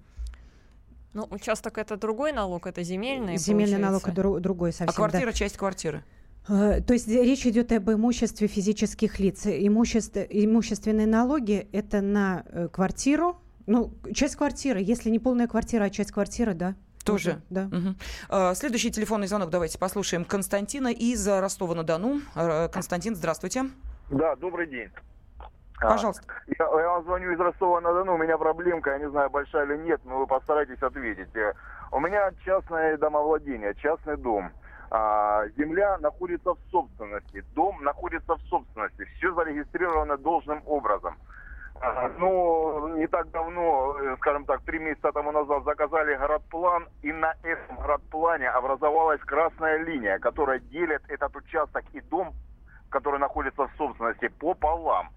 Ну, 1.14 1.26
участок 1.31 1.78
это 1.78 1.97
другой 1.97 2.33
налог, 2.33 2.66
это 2.66 2.83
земельный. 2.83 3.37
Земельный 3.37 3.76
получается. 3.76 4.09
налог 4.09 4.35
это 4.35 4.40
другой 4.40 4.73
совсем. 4.73 4.88
А 4.88 4.92
квартира 4.92 5.26
да. 5.26 5.33
часть 5.33 5.57
квартиры. 5.57 6.04
Э, 6.49 6.81
То 6.81 6.95
есть 6.95 7.07
речь 7.09 7.47
идет 7.47 7.71
об 7.73 7.90
имуществе 7.90 8.49
физических 8.49 9.21
лиц. 9.21 9.47
Имущество, 9.47 10.21
имущественные 10.21 11.07
налоги 11.07 11.69
это 11.73 12.00
на 12.00 12.45
э, 12.47 12.69
квартиру, 12.69 13.38
ну, 13.66 13.92
часть 14.14 14.37
квартиры. 14.37 14.81
Если 14.81 15.11
не 15.11 15.19
полная 15.19 15.47
квартира, 15.47 15.85
а 15.85 15.90
часть 15.90 16.12
квартиры, 16.12 16.54
да. 16.54 16.75
Тоже. 17.04 17.42
Да. 17.50 17.69
А, 18.28 18.54
Следующий 18.54 18.92
телефонный 18.92 19.26
звонок 19.26 19.50
давайте 19.50 19.76
послушаем. 19.76 20.25
Константина 20.25 20.87
из 20.87 21.26
Ростова-на-Дону. 21.26 22.21
Константин, 22.73 23.16
здравствуйте. 23.16 23.64
Да, 24.09 24.37
добрый 24.37 24.69
день. 24.69 24.88
А, 25.83 25.91
Пожалуйста. 25.91 26.23
Я, 26.47 26.65
я 26.65 26.89
вам 26.91 27.05
звоню 27.05 27.33
из 27.33 27.41
Ростова-на-Дону, 27.41 28.15
у 28.15 28.19
меня 28.19 28.39
проблемка, 28.39 28.91
я 28.91 28.99
не 28.99 29.11
знаю, 29.11 29.31
большая 29.31 29.65
или 29.67 29.77
нет, 29.79 30.01
но 30.05 30.19
вы 30.19 30.27
постарайтесь 30.27 30.83
ответить. 30.83 31.35
Э, 31.35 31.55
У 31.91 31.99
меня 32.01 32.31
частное 32.45 32.97
домовладение, 32.97 33.75
частный 33.75 34.17
дом. 34.17 34.53
А, 34.91 35.49
земля 35.57 35.99
находится 35.99 36.53
в 36.55 36.59
собственности, 36.71 37.43
дом 37.55 37.83
находится 37.83 38.35
в 38.37 38.41
собственности. 38.43 39.05
Все 39.17 39.35
зарегистрировано 39.35 40.17
должным 40.19 40.62
образом. 40.67 41.17
А, 41.81 42.09
Ну, 42.19 42.89
не 42.97 43.09
так 43.09 43.31
давно, 43.31 43.97
э, 43.99 44.17
скажем 44.19 44.45
так, 44.45 44.61
три 44.62 44.79
месяца 44.79 45.11
тому 45.12 45.33
назад 45.33 45.65
заказали 45.65 46.15
городплан, 46.15 46.87
и 47.03 47.12
на 47.12 47.35
этом 47.43 47.77
городплане 47.77 48.51
образовалась 48.51 49.21
красная 49.23 49.79
линия, 49.79 50.19
которая 50.21 50.61
делит 50.61 51.03
этот 51.09 51.35
участок 51.35 51.83
и 51.93 52.01
дом, 52.03 52.35
который 52.91 53.19
находится 53.19 53.67
в 53.67 53.71
собственности, 53.77 54.29
пополам. 54.29 55.09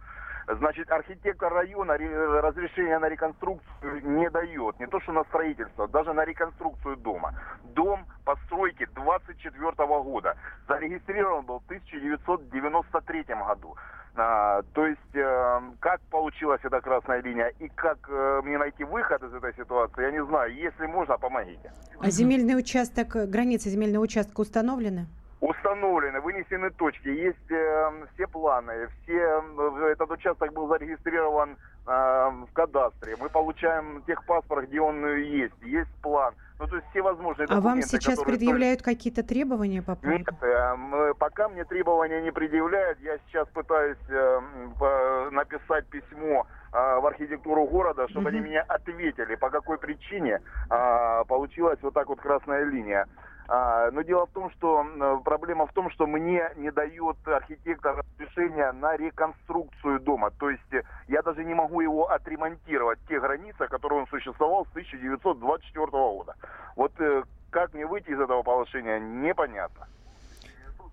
Значит, 0.47 0.91
архитектор 0.91 1.51
района 1.51 1.97
ре- 1.97 2.39
разрешения 2.39 2.99
на 2.99 3.09
реконструкцию 3.09 4.01
не 4.03 4.29
дает. 4.29 4.79
Не 4.79 4.87
то, 4.87 4.99
что 4.99 5.11
на 5.11 5.23
строительство, 5.25 5.87
даже 5.87 6.13
на 6.13 6.23
реконструкцию 6.23 6.97
дома. 6.97 7.33
Дом 7.73 8.05
постройки 8.23 8.87
24 8.93 9.71
года. 10.03 10.35
Зарегистрирован 10.67 11.45
был 11.45 11.59
в 11.59 11.65
1993 11.65 13.23
году. 13.47 13.75
А, 14.17 14.61
то 14.73 14.85
есть, 14.85 15.15
э, 15.15 15.61
как 15.81 15.99
получилась 16.09 16.61
эта 16.63 16.79
красная 16.79 17.21
линия 17.21 17.51
и 17.59 17.67
как 17.67 17.97
э, 18.07 18.41
мне 18.45 18.57
найти 18.57 18.85
выход 18.85 19.21
из 19.23 19.33
этой 19.33 19.53
ситуации, 19.55 20.03
я 20.03 20.11
не 20.11 20.23
знаю. 20.25 20.53
Если 20.55 20.85
можно, 20.85 21.17
помогите. 21.17 21.73
А 21.99 22.09
земельный 22.09 22.57
участок, 22.57 23.15
э, 23.17 23.25
границы 23.25 23.69
земельного 23.69 24.03
участка 24.03 24.39
установлены? 24.39 25.07
Установлены, 25.49 26.21
вынесены 26.21 26.71
точки, 26.71 27.07
есть 27.07 27.51
э, 27.51 28.05
все 28.13 28.25
планы, 28.27 28.89
все 29.03 29.13
э, 29.13 29.87
этот 29.91 30.09
участок 30.09 30.51
был 30.53 30.67
зарегистрирован 30.67 31.51
э, 31.51 31.57
в 31.85 32.47
кадастре. 32.53 33.15
Мы 33.17 33.29
получаем 33.29 34.01
техпаспорт, 34.07 34.67
где 34.69 34.81
он 34.81 35.05
э, 35.05 35.19
есть, 35.21 35.53
есть 35.61 35.91
план. 36.01 36.33
Ну 36.57 36.65
то 36.65 36.77
есть 36.77 36.87
все 36.89 37.03
возможные 37.03 37.47
А 37.51 37.61
вам 37.61 37.83
сейчас 37.83 38.23
предъявляют 38.23 38.81
какие-то 38.81 39.21
требования 39.21 39.83
по 39.83 39.95
поводу? 39.95 40.17
Нет, 40.17 40.27
э, 40.41 40.47
м, 40.47 41.13
пока 41.19 41.47
мне 41.47 41.63
требования 41.65 42.21
не 42.23 42.31
предъявляют, 42.31 42.99
я 43.01 43.19
сейчас 43.27 43.47
пытаюсь 43.53 43.97
э, 44.07 44.41
по- 44.79 45.29
написать 45.29 45.87
письмо 45.89 46.47
э, 46.73 46.77
в 47.01 47.05
архитектуру 47.05 47.65
города, 47.67 48.07
чтобы 48.07 48.29
они 48.29 48.39
Мгм. 48.39 48.47
меня 48.49 48.63
ответили, 48.67 49.35
по 49.35 49.51
какой 49.51 49.77
причине 49.77 50.39
а, 50.69 51.23
получилась 51.25 51.77
вот 51.83 51.93
так 51.93 52.07
вот 52.07 52.19
красная 52.19 52.63
линия. 52.63 53.05
А, 53.47 53.91
но 53.91 54.01
дело 54.01 54.25
в 54.25 54.31
том, 54.31 54.49
что 54.51 54.79
м, 54.81 55.21
проблема 55.23 55.67
в 55.67 55.73
том, 55.73 55.89
что 55.91 56.07
мне 56.07 56.49
не 56.55 56.71
дает 56.71 57.15
архитектор 57.25 58.03
разрешения 58.17 58.71
на 58.71 58.97
реконструкцию 58.97 59.99
дома. 59.99 60.31
То 60.31 60.49
есть 60.49 60.73
э, 60.73 60.81
я 61.07 61.21
даже 61.21 61.43
не 61.43 61.53
могу 61.53 61.81
его 61.81 62.09
отремонтировать 62.09 62.99
в 62.99 63.07
тех 63.07 63.21
границах, 63.21 63.69
которые 63.69 64.01
он 64.01 64.07
существовал 64.07 64.65
с 64.65 64.69
1924 64.69 65.85
года. 65.87 66.35
Вот 66.75 66.91
э, 66.99 67.23
как 67.51 67.73
мне 67.73 67.85
выйти 67.85 68.09
из 68.09 68.19
этого 68.19 68.41
положения, 68.41 68.99
непонятно. 68.99 69.87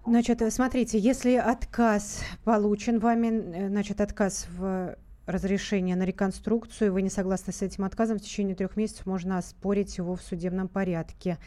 Значит, 0.05 0.43
э, 0.43 0.51
смотрите, 0.51 0.99
если 0.99 1.37
отказ 1.37 2.25
получен 2.45 2.99
вами, 2.99 3.29
э, 3.29 3.69
значит, 3.69 4.01
отказ 4.01 4.47
в 4.51 4.97
разрешение 5.27 5.97
на 5.97 6.05
реконструкцию, 6.05 6.93
вы 6.93 7.03
не 7.03 7.11
согласны 7.11 7.53
с 7.53 7.63
этим 7.63 7.85
отказом, 7.85 8.19
в 8.19 8.23
течение 8.23 8.57
трех 8.57 8.77
месяцев 8.77 9.07
можно 9.07 9.39
оспорить 9.39 9.97
его 9.99 10.17
в 10.17 10.23
судебном 10.23 10.69
порядке. 10.69 11.39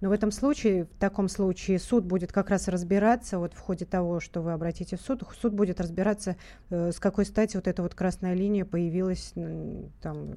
Но 0.00 0.08
в 0.10 0.12
этом 0.12 0.30
случае, 0.30 0.84
в 0.84 0.98
таком 0.98 1.28
случае, 1.28 1.78
суд 1.78 2.04
будет 2.04 2.32
как 2.32 2.50
раз 2.50 2.68
разбираться, 2.68 3.38
вот 3.38 3.54
в 3.54 3.58
ходе 3.58 3.86
того, 3.86 4.20
что 4.20 4.42
вы 4.42 4.52
обратите 4.52 4.96
в 4.96 5.00
суд, 5.00 5.22
суд 5.40 5.52
будет 5.52 5.80
разбираться, 5.80 6.36
э, 6.70 6.92
с 6.92 7.00
какой 7.00 7.24
стати 7.24 7.56
вот 7.56 7.66
эта 7.66 7.82
вот 7.82 7.94
красная 7.94 8.34
линия 8.34 8.64
появилась, 8.64 9.32
м, 9.34 9.90
там, 10.00 10.34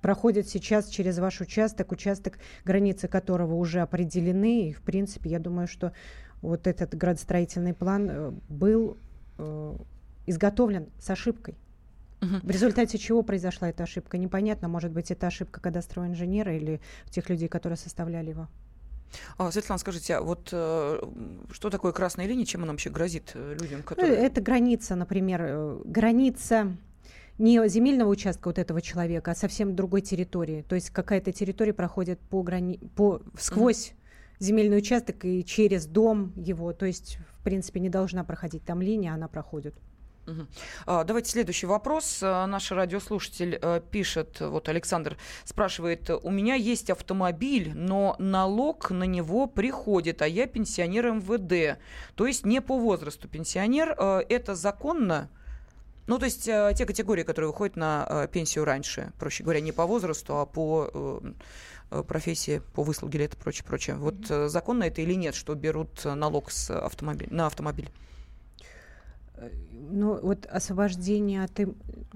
проходит 0.00 0.48
сейчас 0.48 0.88
через 0.88 1.18
ваш 1.18 1.40
участок, 1.40 1.92
участок, 1.92 2.38
границы 2.64 3.08
которого 3.08 3.54
уже 3.54 3.80
определены, 3.80 4.68
и, 4.68 4.72
в 4.72 4.82
принципе, 4.82 5.30
я 5.30 5.38
думаю, 5.38 5.66
что 5.66 5.92
вот 6.42 6.66
этот 6.66 6.94
градостроительный 6.94 7.74
план 7.74 8.08
э, 8.10 8.32
был 8.48 8.96
э, 9.38 9.76
изготовлен 10.26 10.86
с 10.98 11.10
ошибкой. 11.10 11.56
Мгм. 12.20 12.40
В 12.42 12.50
результате 12.50 12.98
чего 12.98 13.22
произошла 13.22 13.68
эта 13.68 13.84
ошибка? 13.84 14.18
Непонятно. 14.18 14.68
Может 14.68 14.92
быть, 14.92 15.10
это 15.10 15.26
ошибка 15.26 15.60
кадастрового 15.60 16.10
инженера 16.10 16.54
или 16.54 16.80
тех 17.10 17.28
людей, 17.28 17.48
которые 17.48 17.76
составляли 17.76 18.30
его. 18.30 18.48
А, 19.38 19.50
Светлана, 19.50 19.78
скажите, 19.78 20.14
а 20.14 20.20
вот 20.20 20.50
э, 20.52 21.00
что 21.50 21.70
такое 21.70 21.92
красная 21.92 22.26
линия, 22.26 22.44
чем 22.44 22.62
она 22.62 22.72
вообще 22.72 22.90
грозит 22.90 23.32
э, 23.34 23.56
людям, 23.60 23.78
Ну, 23.78 23.84
которые... 23.84 24.14
это 24.14 24.40
граница, 24.40 24.94
например, 24.94 25.40
э, 25.42 25.82
граница 25.84 26.76
не 27.38 27.66
земельного 27.68 28.08
участка 28.08 28.48
вот 28.48 28.58
этого 28.58 28.80
человека, 28.80 29.32
а 29.32 29.34
совсем 29.34 29.74
другой 29.74 30.02
территории. 30.02 30.62
То 30.68 30.74
есть 30.74 30.90
какая-то 30.90 31.32
территория 31.32 31.72
проходит 31.72 32.20
по 32.20 32.42
грани... 32.42 32.78
по... 32.94 33.22
сквозь 33.38 33.94
земельный 34.38 34.78
участок 34.78 35.24
и 35.24 35.44
через 35.44 35.86
дом 35.86 36.32
его. 36.36 36.72
То 36.72 36.86
есть, 36.86 37.18
в 37.38 37.42
принципе, 37.42 37.80
не 37.80 37.88
должна 37.88 38.24
проходить 38.24 38.64
там 38.64 38.82
линия, 38.82 39.14
она 39.14 39.26
проходит. 39.26 39.74
А, 40.86 41.04
Давайте 41.04 41.30
следующий 41.30 41.66
вопрос. 41.66 42.20
А, 42.22 42.46
Наш 42.46 42.70
радиослушатель 42.70 43.58
э, 43.60 43.80
пишет, 43.90 44.40
вот 44.40 44.68
Александр 44.68 45.16
спрашивает, 45.44 46.10
у 46.10 46.30
меня 46.30 46.54
есть 46.54 46.90
автомобиль, 46.90 47.72
но 47.74 48.16
налог 48.18 48.90
на 48.90 49.04
него 49.04 49.46
приходит, 49.46 50.22
а 50.22 50.28
я 50.28 50.46
пенсионер 50.46 51.12
МВД, 51.12 51.78
то 52.14 52.26
есть 52.26 52.46
не 52.46 52.60
по 52.60 52.78
возрасту 52.78 53.28
пенсионер. 53.28 53.94
Э, 53.98 54.22
Это 54.28 54.54
законно? 54.54 55.28
Ну, 56.10 56.18
то 56.18 56.24
есть 56.24 56.48
э, 56.48 56.72
те 56.76 56.86
категории, 56.86 57.22
которые 57.22 57.50
уходят 57.50 57.76
на 57.76 58.04
э, 58.08 58.28
пенсию 58.32 58.64
раньше, 58.64 59.12
проще 59.18 59.44
говоря, 59.44 59.60
не 59.60 59.70
по 59.70 59.86
возрасту, 59.86 60.38
а 60.38 60.44
по 60.44 60.90
э, 60.92 61.20
э, 61.92 62.02
профессии, 62.02 62.62
по 62.74 62.82
выслуге 62.82 63.20
лет 63.20 63.34
и 63.34 63.36
прочее, 63.36 63.64
прочее. 63.64 63.94
Вот 63.94 64.28
э, 64.28 64.48
законно 64.48 64.84
это 64.84 65.02
или 65.02 65.14
нет, 65.14 65.36
что 65.36 65.54
берут 65.54 66.04
э, 66.04 66.14
налог 66.14 66.50
с 66.50 66.68
автомобиль, 66.70 67.28
на 67.30 67.46
автомобиль? 67.46 67.90
Ну, 69.92 70.18
вот 70.22 70.46
освобождение 70.46 71.42
от... 71.44 71.58
им- 71.60 71.74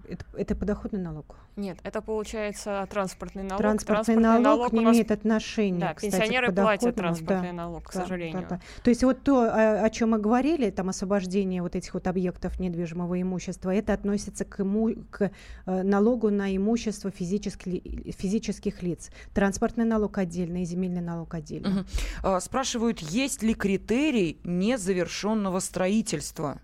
Это, 0.08 0.24
это 0.36 0.54
подоходный 0.54 1.00
налог? 1.00 1.36
Нет, 1.56 1.78
это 1.84 2.02
получается 2.02 2.86
транспортный 2.90 3.42
налог. 3.44 3.58
Транспортный, 3.58 4.16
налог, 4.16 4.72
не 4.72 4.80
у 4.80 4.82
нас- 4.82 4.94
имеет 4.96 5.10
отношения, 5.12 5.78
Да, 5.80 5.94
кстати, 5.94 6.12
пенсионеры 6.12 6.52
к 6.52 6.54
платят 6.54 6.96
транспортный 6.96 7.48
Да. 7.50 7.52
налог, 7.52 7.84
к 7.84 7.92
Да, 7.94 8.00
сожалению. 8.02 8.42
да, 8.42 8.56
да. 8.56 8.60
То 8.82 8.90
есть 8.90 9.02
вот 9.04 9.22
то, 9.22 9.42
о, 9.44 9.84
о 9.84 9.90
чем 9.90 10.10
мы 10.10 10.18
говорили, 10.18 10.70
там 10.70 10.88
освобождение 10.88 11.62
вот 11.62 11.74
этих 11.76 11.94
вот 11.94 12.06
объектов 12.06 12.58
недвижимого 12.60 13.20
имущества, 13.22 13.74
это 13.74 13.92
относится 13.94 14.44
к, 14.44 14.60
иму- 14.60 14.96
к 15.10 15.30
э, 15.66 15.82
налогу 15.82 16.30
на 16.30 16.54
имущество 16.56 17.10
физических, 17.10 17.82
физических 18.14 18.82
лиц. 18.82 19.10
Транспортный 19.32 19.84
налог 19.84 20.18
отдельно 20.18 20.62
и 20.62 20.64
земельный 20.64 21.02
налог 21.02 21.32
отдельно. 21.34 21.86
А, 22.22 22.40
Спрашивают, 22.40 22.98
есть 23.00 23.42
ли 23.42 23.54
критерий 23.54 24.38
незавершенного 24.44 25.60
строительства? 25.60 26.60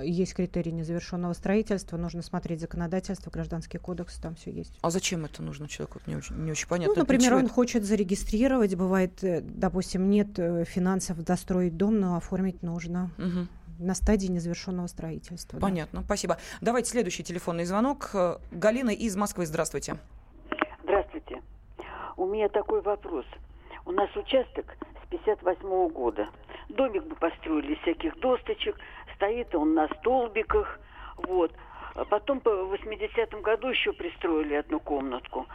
Есть 0.00 0.34
критерии 0.34 0.70
незавершенного 0.70 1.34
строительства, 1.34 1.96
нужно 1.98 2.22
смотреть 2.22 2.60
законодательство, 2.60 3.30
гражданский 3.30 3.78
кодекс, 3.78 4.18
там 4.18 4.34
все 4.36 4.50
есть. 4.50 4.78
А 4.80 4.90
зачем 4.90 5.24
это 5.26 5.42
нужно 5.42 5.68
человеку? 5.68 5.98
Вот 5.98 6.06
Не 6.06 6.16
очень, 6.16 6.36
не 6.36 6.50
очень 6.50 6.66
понятно. 6.66 6.94
Ну, 6.94 7.00
например, 7.00 7.34
он 7.34 7.44
это? 7.44 7.52
хочет 7.52 7.84
зарегистрировать, 7.84 8.74
бывает, 8.74 9.22
э, 9.22 9.42
допустим, 9.42 10.08
нет 10.08 10.38
э, 10.38 10.64
финансов 10.64 11.22
достроить 11.22 11.76
дом, 11.76 12.00
но 12.00 12.16
оформить 12.16 12.62
нужно. 12.62 13.10
Мгм. 13.18 13.48
на 13.78 13.94
стадии 13.94 14.28
незавершенного 14.28 14.86
строительства. 14.86 15.58
да. 15.58 15.66
Понятно, 15.66 16.02
спасибо. 16.04 16.36
Давайте 16.60 16.90
следующий 16.90 17.24
телефонный 17.24 17.64
звонок. 17.64 18.10
Э, 18.14 18.36
Галина 18.52 18.90
из 18.90 19.16
Москвы, 19.16 19.44
здравствуйте. 19.44 19.96
Здравствуйте. 20.84 21.42
У 22.16 22.26
меня 22.26 22.48
такой 22.48 22.80
вопрос. 22.82 23.24
У 23.84 23.90
нас 23.92 24.08
участок 24.16 24.76
с 25.04 25.08
58 25.10 25.88
года. 25.88 26.28
Домик 26.68 27.02
мы 27.08 27.16
построили 27.16 27.74
из 27.74 27.78
всяких 27.80 28.18
досточек. 28.20 28.76
Стоит 29.22 29.54
он 29.54 29.74
на 29.74 29.86
столбиках. 30.00 30.80
Вот. 31.28 31.52
А 31.94 32.04
потом 32.04 32.40
по 32.40 32.48
80-м 32.48 33.40
году 33.42 33.68
еще 33.68 33.92
пристроили 33.92 34.54
одну 34.54 34.80
комнатку. 34.80 35.46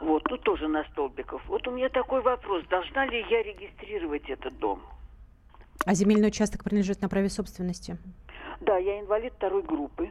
Вот, 0.00 0.22
тут 0.24 0.42
тоже 0.42 0.68
на 0.68 0.84
столбиках. 0.84 1.42
Вот 1.46 1.66
у 1.66 1.72
меня 1.72 1.88
такой 1.88 2.20
вопрос. 2.20 2.64
Должна 2.66 3.04
ли 3.06 3.26
я 3.28 3.42
регистрировать 3.42 4.30
этот 4.30 4.56
дом? 4.60 4.80
А 5.84 5.94
земельный 5.94 6.28
участок 6.28 6.62
принадлежит 6.62 7.02
на 7.02 7.08
праве 7.08 7.28
собственности. 7.28 7.98
Да, 8.60 8.76
я 8.76 9.00
инвалид 9.00 9.32
второй 9.34 9.62
группы. 9.62 10.10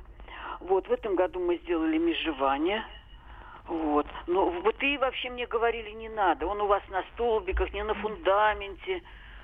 Вот, 0.60 0.86
в 0.90 0.92
этом 0.92 1.16
году 1.16 1.40
мы 1.40 1.60
сделали 1.60 1.98
межевание. 1.98 2.84
Вот. 3.68 4.08
Но 4.28 4.50
вот 4.50 4.84
и 4.84 4.98
вообще 4.98 5.30
мне 5.30 5.48
говорили, 5.48 5.92
не 5.92 6.10
надо. 6.10 6.48
Он 6.48 6.60
у 6.60 6.68
вас 6.68 6.84
на 6.90 7.02
столбиках, 7.14 7.72
не 7.74 7.84
на 7.84 7.94
фундаменте. 7.94 9.02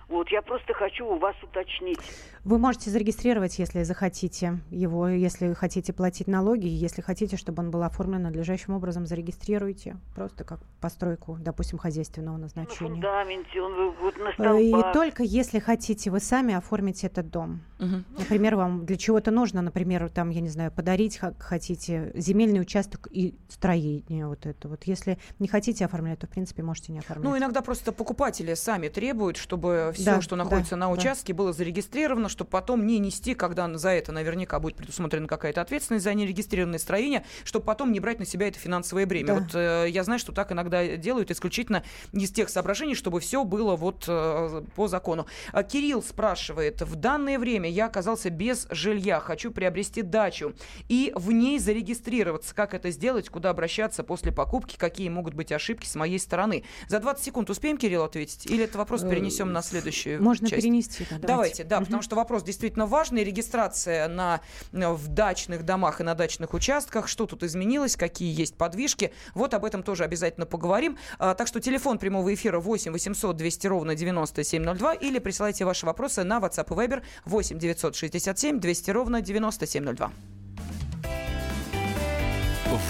Вот, 0.09 0.29
я 0.29 0.41
просто 0.41 0.73
хочу 0.73 1.05
у 1.05 1.17
вас 1.19 1.35
уточнить. 1.43 1.99
Вы 2.43 2.57
можете 2.57 2.89
зарегистрировать, 2.89 3.59
если 3.59 3.83
захотите 3.83 4.59
его, 4.71 5.07
если 5.07 5.53
хотите 5.53 5.93
платить 5.93 6.27
налоги, 6.27 6.67
если 6.67 7.01
хотите, 7.01 7.37
чтобы 7.37 7.61
он 7.61 7.69
был 7.69 7.83
оформлен 7.83 8.23
надлежащим 8.23 8.73
образом, 8.73 9.05
зарегистрируйте. 9.05 9.97
Просто 10.15 10.43
как 10.43 10.59
постройку, 10.81 11.37
допустим, 11.39 11.77
хозяйственного 11.77 12.37
назначения. 12.37 12.89
На 12.89 12.95
фундаменте, 12.95 13.61
он 13.61 13.93
вот 14.01 14.17
на 14.17 14.33
столбах. 14.33 14.89
И 14.89 14.93
только 14.93 15.23
если 15.23 15.59
хотите, 15.59 16.09
вы 16.09 16.19
сами 16.19 16.55
оформите 16.55 17.07
этот 17.07 17.29
дом. 17.29 17.61
Угу. 17.79 18.19
Например, 18.19 18.55
вам 18.55 18.85
для 18.85 18.97
чего-то 18.97 19.31
нужно, 19.31 19.61
например, 19.61 20.09
там, 20.09 20.29
я 20.31 20.41
не 20.41 20.49
знаю, 20.49 20.71
подарить 20.71 21.19
хотите 21.39 22.11
земельный 22.15 22.61
участок 22.61 23.07
и 23.11 23.35
строение 23.47 24.27
вот 24.27 24.45
это. 24.45 24.67
Вот 24.69 24.85
если 24.85 25.19
не 25.39 25.47
хотите 25.47 25.85
оформлять, 25.85 26.19
то, 26.19 26.27
в 26.27 26.29
принципе, 26.29 26.63
можете 26.63 26.93
не 26.93 26.99
оформлять. 26.99 27.29
Ну, 27.29 27.37
иногда 27.37 27.61
просто 27.61 27.91
покупатели 27.91 28.53
сами 28.53 28.87
требуют, 28.87 29.37
чтобы 29.37 29.93
все, 30.01 30.15
да, 30.15 30.21
что 30.21 30.35
находится 30.35 30.71
да, 30.71 30.77
на 30.77 30.91
участке, 30.91 31.33
да. 31.33 31.37
было 31.37 31.53
зарегистрировано, 31.53 32.29
чтобы 32.29 32.49
потом 32.49 32.85
не 32.85 32.99
нести, 32.99 33.33
когда 33.33 33.71
за 33.77 33.89
это 33.89 34.11
наверняка 34.11 34.59
будет 34.59 34.75
предусмотрена 34.75 35.27
какая-то 35.27 35.61
ответственность 35.61 36.03
за 36.03 36.13
нерегистрированное 36.13 36.79
строение, 36.79 37.25
чтобы 37.43 37.65
потом 37.65 37.91
не 37.91 37.99
брать 37.99 38.19
на 38.19 38.25
себя 38.25 38.47
это 38.47 38.59
финансовое 38.59 39.05
бремя. 39.05 39.27
Да. 39.27 39.33
Вот 39.35 39.55
э, 39.55 39.89
я 39.89 40.03
знаю, 40.03 40.19
что 40.19 40.31
так 40.31 40.51
иногда 40.51 40.97
делают 40.97 41.31
исключительно 41.31 41.83
из 42.11 42.31
тех 42.31 42.49
соображений, 42.49 42.95
чтобы 42.95 43.19
все 43.19 43.43
было 43.43 43.75
вот 43.75 44.05
э, 44.07 44.63
по 44.75 44.87
закону. 44.87 45.27
А 45.51 45.63
Кирилл 45.63 46.01
спрашивает, 46.01 46.81
в 46.81 46.95
данное 46.95 47.39
время 47.39 47.69
я 47.69 47.85
оказался 47.85 48.29
без 48.29 48.67
жилья, 48.69 49.19
хочу 49.19 49.51
приобрести 49.51 50.01
дачу 50.01 50.53
и 50.87 51.11
в 51.15 51.31
ней 51.31 51.59
зарегистрироваться. 51.59 52.55
Как 52.55 52.73
это 52.73 52.91
сделать, 52.91 53.29
куда 53.29 53.49
обращаться 53.49 54.03
после 54.03 54.31
покупки, 54.31 54.77
какие 54.77 55.09
могут 55.09 55.33
быть 55.33 55.51
ошибки 55.51 55.85
с 55.85 55.95
моей 55.95 56.19
стороны? 56.19 56.63
За 56.87 56.99
20 56.99 57.23
секунд 57.23 57.49
успеем, 57.49 57.77
Кирилл, 57.77 58.03
ответить? 58.03 58.45
Или 58.45 58.63
этот 58.63 58.77
вопрос 58.77 59.03
э, 59.03 59.09
перенесем 59.09 59.51
на 59.51 59.61
следующий? 59.61 59.88
Следующую 59.91 60.23
Можно 60.23 60.49
часть. 60.49 60.61
перенести. 60.61 61.05
Да, 61.09 61.17
давайте. 61.17 61.27
давайте, 61.27 61.63
да, 61.63 61.77
угу. 61.77 61.85
потому 61.85 62.01
что 62.01 62.15
вопрос 62.15 62.43
действительно 62.43 62.85
важный. 62.85 63.23
Регистрация 63.23 64.07
на, 64.07 64.41
в 64.71 65.07
дачных 65.07 65.63
домах 65.63 66.01
и 66.01 66.03
на 66.03 66.15
дачных 66.15 66.53
участках. 66.53 67.07
Что 67.07 67.25
тут 67.25 67.43
изменилось, 67.43 67.95
какие 67.95 68.33
есть 68.33 68.55
подвижки. 68.55 69.11
Вот 69.33 69.53
об 69.53 69.65
этом 69.65 69.83
тоже 69.83 70.03
обязательно 70.03 70.45
поговорим. 70.45 70.97
А, 71.17 71.33
так 71.33 71.47
что 71.47 71.59
телефон 71.59 71.97
прямого 71.97 72.33
эфира 72.33 72.59
8 72.59 72.91
800 72.91 73.35
200 73.35 73.67
ровно 73.67 73.95
9702 73.95 74.93
или 74.95 75.19
присылайте 75.19 75.65
ваши 75.65 75.85
вопросы 75.85 76.23
на 76.23 76.39
WhatsApp 76.39 76.67
и 76.67 76.87
Viber 76.87 77.03
8 77.25 77.59
967 77.59 78.59
200 78.59 78.91
ровно 78.91 79.21
9702. 79.21 80.11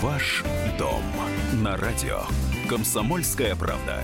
Ваш 0.02 0.44
дом 0.78 1.02
на 1.64 1.76
радио. 1.78 2.22
Комсомольская 2.70 3.56
правда. 3.56 4.04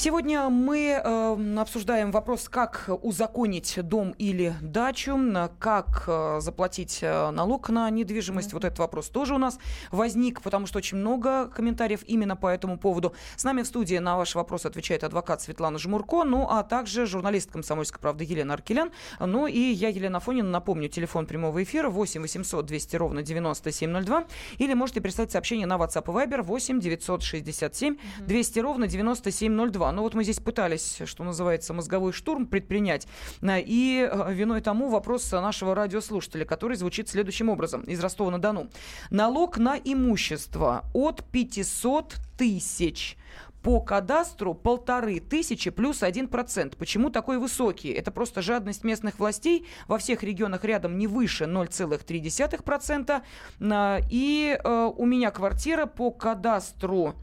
Сегодня 0.00 0.48
мы 0.48 1.02
э, 1.02 1.58
обсуждаем 1.58 2.12
вопрос, 2.12 2.48
как 2.48 2.88
узаконить 3.02 3.80
дом 3.82 4.14
или 4.16 4.54
дачу, 4.62 5.18
как 5.58 6.04
э, 6.06 6.38
заплатить 6.40 7.00
э, 7.02 7.30
налог 7.32 7.68
на 7.68 7.90
недвижимость. 7.90 8.52
Вот 8.52 8.64
этот 8.64 8.78
вопрос 8.78 9.08
тоже 9.08 9.34
у 9.34 9.38
нас 9.38 9.58
возник, 9.90 10.40
потому 10.40 10.68
что 10.68 10.78
очень 10.78 10.98
много 10.98 11.48
комментариев 11.48 12.04
именно 12.06 12.36
по 12.36 12.46
этому 12.46 12.78
поводу. 12.78 13.12
С 13.34 13.42
нами 13.42 13.62
в 13.62 13.66
студии 13.66 13.96
на 13.96 14.16
ваши 14.16 14.38
вопросы 14.38 14.66
отвечает 14.66 15.02
адвокат 15.02 15.42
Светлана 15.42 15.80
Жмурко, 15.80 16.22
ну 16.22 16.46
а 16.48 16.62
также 16.62 17.04
журналист 17.04 17.50
«Комсомольской 17.50 17.98
правды» 17.98 18.22
Елена 18.22 18.54
Аркелян. 18.54 18.92
Ну 19.18 19.48
и 19.48 19.58
я, 19.58 19.88
Елена 19.88 20.20
Фонина, 20.20 20.48
напомню, 20.48 20.88
телефон 20.88 21.26
прямого 21.26 21.60
эфира 21.60 21.90
8 21.90 22.22
800 22.22 22.64
200 22.64 22.94
ровно 22.94 23.22
9702. 23.24 24.26
Или 24.58 24.74
можете 24.74 25.00
прислать 25.00 25.32
сообщение 25.32 25.66
на 25.66 25.74
WhatsApp 25.74 26.04
и 26.04 26.28
Viber 26.28 26.42
8 26.42 26.78
967 26.78 27.96
200 28.20 28.58
ровно 28.60 28.86
9702. 28.86 29.87
Ну 29.92 30.02
вот 30.02 30.14
мы 30.14 30.24
здесь 30.24 30.38
пытались, 30.38 31.02
что 31.04 31.24
называется, 31.24 31.74
мозговой 31.74 32.12
штурм 32.12 32.46
предпринять. 32.46 33.06
Э, 33.42 33.60
и 33.60 34.08
э, 34.10 34.32
виной 34.32 34.60
тому 34.60 34.88
вопрос 34.88 35.30
нашего 35.32 35.74
радиослушателя, 35.74 36.44
который 36.44 36.76
звучит 36.76 37.08
следующим 37.08 37.48
образом 37.48 37.82
из 37.82 38.00
Ростова-на-Дону. 38.00 38.70
Налог 39.10 39.58
на 39.58 39.76
имущество 39.76 40.84
от 40.94 41.24
500 41.30 42.16
тысяч 42.36 43.16
по 43.62 43.80
кадастру 43.80 44.54
полторы 44.54 45.20
тысячи 45.20 45.70
плюс 45.70 46.02
один 46.02 46.28
процент. 46.28 46.76
Почему 46.76 47.10
такой 47.10 47.38
высокий? 47.38 47.90
Это 47.90 48.10
просто 48.10 48.40
жадность 48.40 48.84
местных 48.84 49.18
властей. 49.18 49.66
Во 49.88 49.98
всех 49.98 50.22
регионах 50.22 50.64
рядом 50.64 50.96
не 50.96 51.06
выше 51.06 51.44
0,3%. 51.44 53.22
Э, 53.60 54.00
и 54.10 54.58
у 54.64 55.06
меня 55.06 55.30
квартира 55.30 55.86
по 55.86 56.10
кадастру 56.10 57.14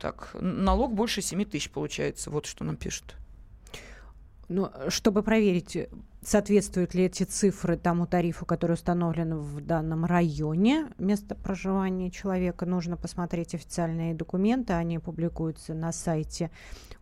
так, 0.00 0.34
налог 0.40 0.94
больше 0.94 1.22
7 1.22 1.44
тысяч 1.44 1.70
получается. 1.70 2.30
Вот 2.30 2.46
что 2.46 2.64
нам 2.64 2.76
пишут. 2.76 3.16
Ну, 4.48 4.70
чтобы 4.88 5.22
проверить, 5.22 5.88
соответствуют 6.22 6.92
ли 6.94 7.04
эти 7.04 7.22
цифры 7.22 7.76
тому 7.76 8.06
тарифу, 8.06 8.44
который 8.44 8.72
установлен 8.72 9.36
в 9.36 9.60
данном 9.60 10.04
районе 10.04 10.88
места 10.98 11.36
проживания 11.36 12.10
человека, 12.10 12.66
нужно 12.66 12.96
посмотреть 12.96 13.54
официальные 13.54 14.14
документы. 14.14 14.72
Они 14.72 14.98
публикуются 14.98 15.72
на 15.72 15.92
сайте 15.92 16.50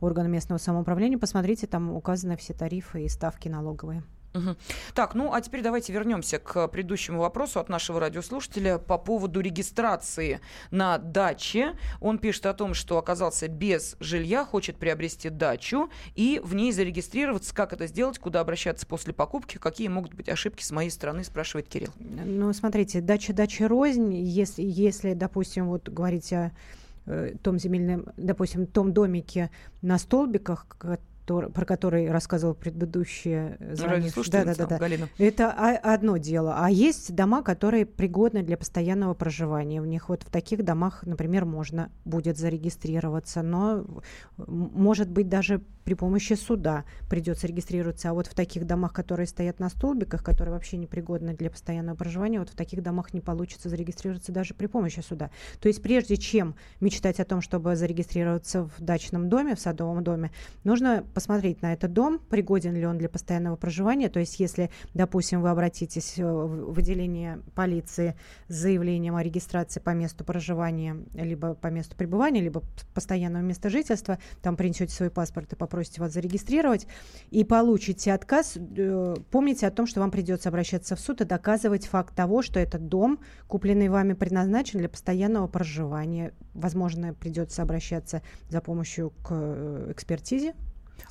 органа 0.01 0.27
местного 0.27 0.59
самоуправления. 0.59 1.17
Посмотрите, 1.17 1.67
там 1.67 1.91
указаны 1.91 2.37
все 2.37 2.53
тарифы 2.53 3.05
и 3.05 3.09
ставки 3.09 3.49
налоговые. 3.49 4.03
Так, 4.95 5.15
ну 5.15 5.33
а 5.33 5.41
теперь 5.41 5.63
давайте 5.63 5.93
вернемся 5.93 6.39
к 6.39 6.69
предыдущему 6.69 7.21
вопросу 7.21 7.61
от 7.61 7.69
нашего 7.69 8.01
радиослушателя 8.01 8.79
по 8.79 8.99
поводу 8.99 9.41
регистрации 9.41 10.41
на 10.71 10.99
даче. 10.99 11.77
Он 12.01 12.19
пишет 12.19 12.47
о 12.47 12.55
том, 12.55 12.75
что 12.75 12.99
оказался 12.99 13.49
без 13.49 13.97
жилья, 14.01 14.45
хочет 14.45 14.77
приобрести 14.77 15.29
дачу 15.31 15.91
и 16.15 16.41
в 16.43 16.55
ней 16.55 16.73
зарегистрироваться. 16.73 17.55
Как 17.55 17.73
это 17.73 17.87
сделать, 17.87 18.19
куда 18.19 18.41
обращаться 18.41 18.87
после 18.87 19.13
покупки, 19.13 19.59
какие 19.59 19.89
могут 19.89 20.15
быть 20.15 20.29
ошибки 20.29 20.63
с 20.63 20.71
моей 20.71 20.91
стороны, 20.91 21.25
спрашивает 21.25 21.69
Кирилл. 21.69 21.91
Ну, 21.99 22.53
смотрите, 22.53 23.01
дача 23.01 23.33
дача 23.33 23.69
рознь. 23.69 24.15
Если, 24.15 24.63
если 24.63 25.15
допустим, 25.15 25.67
вот 25.69 25.89
говорить 25.89 26.33
о 26.33 26.53
э, 27.07 27.35
том 27.43 27.59
земельном, 27.59 28.07
допустим, 28.17 28.67
том 28.67 28.93
домике 28.93 29.51
на 29.83 29.99
столбиках, 29.99 30.67
который, 31.29 31.51
про 31.51 31.65
который 31.67 32.11
рассказывал 32.11 32.55
предыдущие 32.55 33.59
звонившие. 33.73 34.25
Да, 34.31 34.45
да, 34.45 34.55
да, 34.55 34.67
да. 34.67 34.79
Галина. 34.79 35.09
Это 35.19 35.51
одно 35.51 36.17
дело. 36.17 36.55
А 36.59 36.71
есть 36.71 37.15
дома, 37.15 37.43
которые 37.43 37.85
пригодны 37.85 38.43
для 38.43 38.57
постоянного 38.57 39.13
проживания. 39.15 39.83
В 39.83 39.87
них 39.87 40.09
вот 40.09 40.23
в 40.23 40.31
таких 40.31 40.65
домах, 40.65 41.03
например, 41.05 41.45
можно 41.45 41.91
будет 42.05 42.39
зарегистрироваться, 42.39 43.43
но 43.43 43.85
может 44.39 45.11
быть 45.11 45.29
даже 45.29 45.61
при 45.89 45.95
помощи 45.95 46.35
суда 46.35 46.85
придется 47.09 47.47
регистрироваться. 47.47 48.11
А 48.11 48.13
вот 48.13 48.27
в 48.27 48.35
таких 48.35 48.67
домах, 48.67 48.93
которые 48.93 49.27
стоят 49.27 49.59
на 49.59 49.71
столбиках, 49.71 50.23
которые 50.23 50.53
вообще 50.53 50.77
не 50.77 50.87
пригодны 50.87 51.33
для 51.33 51.49
постоянного 51.49 51.97
проживания, 51.97 52.41
вот 52.41 52.51
в 52.51 52.55
таких 52.55 52.83
домах 52.83 53.15
не 53.15 53.23
получится 53.23 53.71
зарегистрироваться 53.71 54.31
даже 54.31 54.53
при 54.53 54.67
помощи 54.67 55.01
суда. 55.01 55.31
То 55.61 55.69
есть 55.69 55.81
прежде 55.81 56.19
чем 56.19 56.57
мечтать 56.81 57.21
о 57.21 57.25
том, 57.25 57.41
чтобы 57.41 57.75
зарегистрироваться 57.75 58.65
в 58.65 58.75
дачном 58.83 59.31
доме, 59.31 59.55
в 59.57 59.61
садовом 59.61 60.05
доме, 60.05 60.31
нужно 60.63 61.07
посмотреть 61.15 61.63
на 61.63 61.73
этот 61.73 61.95
дом, 61.95 62.19
пригоден 62.19 62.75
ли 62.75 62.85
он 62.85 62.99
для 62.99 63.09
постоянного 63.09 63.57
проживания. 63.57 64.11
То 64.11 64.21
есть, 64.21 64.39
если, 64.41 64.69
допустим, 64.93 65.41
вы 65.41 65.49
обратитесь 65.49 66.19
э, 66.19 66.23
в 66.23 66.79
отделение 66.79 67.41
полиции 67.55 68.15
с 68.49 68.57
заявлением 68.57 69.17
о 69.17 69.23
регистрации 69.23 69.81
по 69.81 69.95
месту 69.95 70.23
проживания, 70.23 70.99
либо 71.15 71.55
по 71.55 71.69
месту 71.69 71.97
пребывания, 71.97 72.43
либо 72.43 72.63
постоянного 72.93 73.43
места 73.43 73.71
жительства, 73.71 74.19
там 74.43 74.55
принесете 74.55 74.93
свой 74.93 75.09
паспорт 75.09 75.55
и 75.55 75.57
попросите 75.57 75.78
попросите 75.79 76.01
вас 76.01 76.13
зарегистрировать 76.13 76.89
и 77.31 77.45
получите 77.45 78.13
отказ, 78.13 78.57
э, 78.57 79.15
помните 79.31 79.65
о 79.65 79.71
том, 79.71 79.87
что 79.87 80.01
вам 80.01 80.11
придется 80.11 80.49
обращаться 80.49 80.97
в 80.97 81.01
суд 81.01 81.21
и 81.21 81.25
доказывать 81.25 81.87
факт 81.87 82.17
того, 82.17 82.43
что 82.43 82.59
этот 82.59 82.89
дом, 82.89 83.21
купленный 83.47 83.89
вами, 83.89 84.15
предназначен 84.15 84.81
для 84.81 84.89
постоянного 84.89 85.47
проживания. 85.47 86.33
Возможно, 86.53 87.15
придется 87.15 87.63
обращаться 87.63 88.23
за 88.49 88.61
помощью 88.61 89.11
к 89.23 89.29
э, 89.31 89.93
экспертизе 89.93 90.55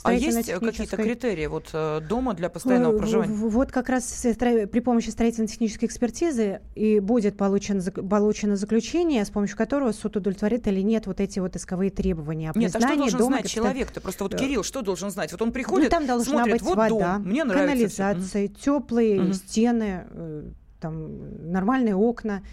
а 0.03 0.13
есть 0.13 0.51
какие-то 0.51 0.97
критерии 0.97 1.47
вот 1.47 1.69
э, 1.73 2.01
дома 2.07 2.33
для 2.33 2.49
постоянного 2.49 2.95
э, 2.95 2.97
проживания? 2.97 3.33
Вот 3.33 3.71
как 3.71 3.89
раз 3.89 4.03
при 4.05 4.79
помощи 4.79 5.09
строительно-технической 5.09 5.87
экспертизы 5.87 6.61
и 6.75 6.99
будет 6.99 7.37
получено, 7.37 7.81
получено 7.91 8.55
заключение, 8.55 9.25
с 9.25 9.29
помощью 9.29 9.57
которого 9.57 9.91
суд 9.91 10.17
удовлетворит 10.17 10.67
или 10.67 10.81
нет 10.81 11.07
вот 11.07 11.19
эти 11.19 11.39
вот 11.39 11.55
исковые 11.55 11.91
требования. 11.91 12.51
Нет, 12.55 12.75
а 12.75 12.79
что 12.79 12.95
должен 12.95 13.19
дома, 13.19 13.37
знать 13.37 13.49
человек-то? 13.49 14.01
Просто 14.01 14.23
вот 14.23 14.35
Кирилл 14.35 14.63
что 14.63 14.81
должен 14.81 15.09
знать? 15.09 15.31
Вот 15.31 15.41
он 15.41 15.51
приходит, 15.51 15.91
ну, 15.91 15.97
там 15.97 16.07
должна 16.07 16.33
смотрит, 16.33 16.53
быть 16.53 16.61
вот 16.61 16.77
вода, 16.77 17.17
дом, 17.17 17.23
мне 17.27 17.43
нравится 17.43 17.67
канализация, 17.67 18.45
угу. 18.45 18.53
теплые 18.53 19.21
угу. 19.21 19.33
стены, 19.33 20.05
э, 20.09 20.43
там 20.79 21.51
нормальные 21.51 21.95
окна. 21.95 22.43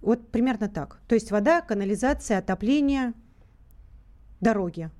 Вот 0.00 0.28
примерно 0.28 0.68
так. 0.68 0.98
То 1.06 1.14
есть 1.14 1.30
вода, 1.30 1.60
канализация, 1.60 2.38
отопление, 2.38 3.12
дороги 4.40 4.90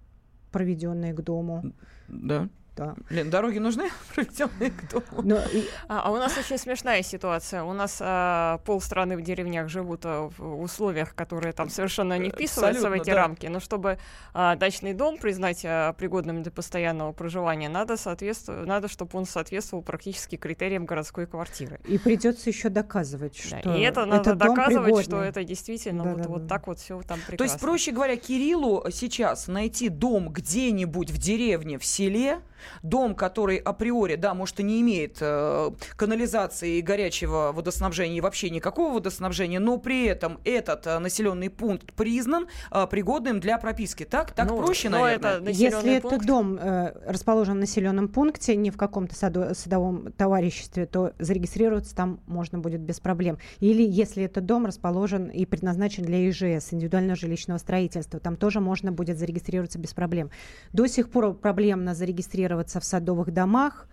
проведенные 0.52 1.12
к 1.12 1.20
дому. 1.22 1.72
Да. 2.08 2.48
Да. 2.74 2.94
Лен, 3.10 3.28
дороги 3.28 3.58
нужны, 3.58 3.90
проведенные 4.14 4.70
к 4.70 4.90
дому. 4.90 5.22
Но, 5.22 5.40
а, 5.88 6.02
а 6.04 6.10
у 6.10 6.16
нас 6.16 6.36
очень 6.38 6.56
смешная 6.56 7.02
ситуация. 7.02 7.64
У 7.64 7.72
нас 7.74 7.98
а, 8.00 8.58
полстраны 8.64 9.16
в 9.16 9.22
деревнях 9.22 9.68
живут 9.68 10.00
а, 10.04 10.30
в 10.36 10.62
условиях, 10.62 11.14
которые 11.14 11.52
там 11.52 11.68
совершенно 11.68 12.18
не 12.18 12.30
вписываются 12.30 12.88
в 12.88 12.92
эти 12.92 13.10
да. 13.10 13.16
рамки. 13.16 13.46
Но 13.46 13.60
чтобы 13.60 13.98
а, 14.32 14.56
дачный 14.56 14.94
дом 14.94 15.18
признать 15.18 15.62
а, 15.64 15.92
пригодным 15.92 16.42
для 16.42 16.50
постоянного 16.50 17.12
проживания, 17.12 17.68
надо, 17.68 17.98
соответству... 17.98 18.54
надо, 18.54 18.88
чтобы 18.88 19.18
он 19.18 19.26
соответствовал 19.26 19.82
практически 19.82 20.36
критериям 20.36 20.86
городской 20.86 21.26
квартиры. 21.26 21.78
И 21.86 21.98
придется 21.98 22.48
еще 22.48 22.70
доказывать, 22.70 23.36
что 23.36 23.60
да, 23.62 23.76
И 23.76 23.82
это 23.82 24.06
надо 24.06 24.34
доказывать, 24.34 25.04
что 25.04 25.20
это 25.20 25.44
действительно 25.44 26.04
да, 26.04 26.10
вот, 26.10 26.22
да, 26.22 26.28
вот 26.28 26.46
да. 26.46 26.48
так 26.56 26.66
вот 26.66 26.78
все 26.78 27.02
там 27.02 27.18
прекрасно. 27.18 27.36
То 27.36 27.44
есть, 27.44 27.60
проще 27.60 27.90
говоря, 27.92 28.16
Кириллу 28.16 28.86
сейчас 28.90 29.46
найти 29.46 29.90
дом 29.90 30.30
где-нибудь 30.30 31.10
в 31.10 31.18
деревне, 31.18 31.78
в 31.78 31.84
селе, 31.84 32.40
дом, 32.82 33.14
который 33.14 33.56
априори, 33.56 34.16
да, 34.16 34.34
может, 34.34 34.60
и 34.60 34.62
не 34.62 34.80
имеет 34.80 35.18
э, 35.20 35.70
канализации 35.96 36.78
и 36.78 36.82
горячего 36.82 37.52
водоснабжения 37.52 38.18
и 38.18 38.20
вообще 38.20 38.50
никакого 38.50 38.94
водоснабжения, 38.94 39.60
но 39.60 39.78
при 39.78 40.06
этом 40.06 40.40
этот 40.44 40.86
э, 40.86 40.98
населенный 40.98 41.50
пункт 41.50 41.92
признан 41.92 42.46
э, 42.70 42.86
пригодным 42.88 43.40
для 43.40 43.58
прописки. 43.58 44.04
Так? 44.04 44.32
Так 44.32 44.50
ну, 44.50 44.58
проще, 44.58 44.88
наверное? 44.88 45.38
Это 45.38 45.50
Если 45.50 46.00
пункт... 46.00 46.06
этот 46.06 46.26
дом 46.26 46.58
э, 46.58 46.92
расположен 47.06 47.54
в 47.54 47.60
населенном 47.60 48.08
пункте, 48.08 48.56
не 48.56 48.70
в 48.70 48.76
каком-то 48.76 49.14
саду, 49.14 49.54
садовом 49.54 50.12
товариществе, 50.12 50.86
то 50.86 51.12
зарегистрироваться 51.18 51.94
там 51.94 52.20
можно 52.26 52.58
будет 52.58 52.80
без 52.80 53.00
проблем. 53.00 53.38
Или 53.60 53.82
если 53.82 54.24
этот 54.24 54.46
дом 54.46 54.66
расположен 54.66 55.28
и 55.28 55.44
предназначен 55.46 56.04
для 56.04 56.28
ИЖС, 56.28 56.72
индивидуального 56.72 57.16
жилищного 57.16 57.58
строительства, 57.58 58.20
там 58.20 58.36
тоже 58.36 58.60
можно 58.60 58.92
будет 58.92 59.18
зарегистрироваться 59.18 59.78
без 59.78 59.92
проблем. 59.94 60.30
До 60.72 60.86
сих 60.86 61.10
пор 61.10 61.34
проблемно 61.34 61.94
зарегистрироваться 61.94 62.51
регистрироваться 62.52 62.80
в 62.80 62.84
садовых 62.84 63.32
домах, 63.32 63.86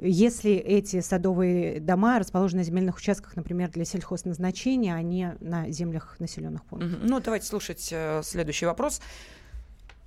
если 0.00 0.52
эти 0.52 1.00
садовые 1.00 1.80
дома 1.80 2.18
расположены 2.18 2.60
на 2.60 2.64
земельных 2.64 2.96
участках, 2.96 3.36
например, 3.36 3.68
для 3.70 3.84
сельхозназначения, 3.84 4.94
а 4.94 5.02
не 5.02 5.36
на 5.40 5.68
землях 5.70 6.18
населенных 6.20 6.64
пунктов. 6.64 7.00
Ну, 7.02 7.20
давайте 7.20 7.46
слушать 7.46 7.90
э, 7.92 8.22
следующий 8.22 8.66
вопрос. 8.66 9.02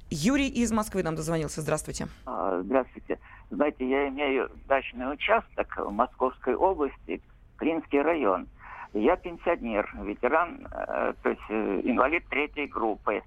Юрий 0.10 0.48
из 0.48 0.72
Москвы 0.72 1.04
нам 1.04 1.16
дозвонился. 1.16 1.62
Здравствуйте. 1.62 2.08
А, 2.26 2.62
здравствуйте. 2.64 3.20
Знаете, 3.52 3.88
я 3.88 4.08
имею 4.10 4.50
дачный 4.68 5.12
участок 5.14 5.78
в 5.78 5.92
Московской 5.92 6.56
области, 6.56 7.22
Клинский 7.58 8.02
район. 8.02 8.48
Я 8.94 9.16
пенсионер, 9.16 9.90
ветеран, 10.02 10.68
э, 10.72 11.14
то 11.22 11.30
есть 11.30 11.42
э, 11.50 11.82
инвалид 11.84 12.24
третьей 12.30 12.68
группы. 12.68 13.22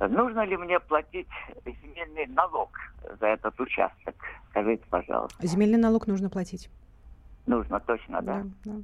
Нужно 0.00 0.44
ли 0.44 0.56
мне 0.56 0.80
платить 0.80 1.28
земельный 1.64 2.26
налог 2.26 2.70
за 3.20 3.26
этот 3.26 3.58
участок? 3.60 4.14
Скажите, 4.50 4.82
пожалуйста. 4.90 5.46
Земельный 5.46 5.78
налог 5.78 6.06
нужно 6.06 6.28
платить. 6.28 6.68
Нужно, 7.46 7.80
точно, 7.80 8.22
да. 8.22 8.42
да, 8.42 8.72
да. 8.72 8.82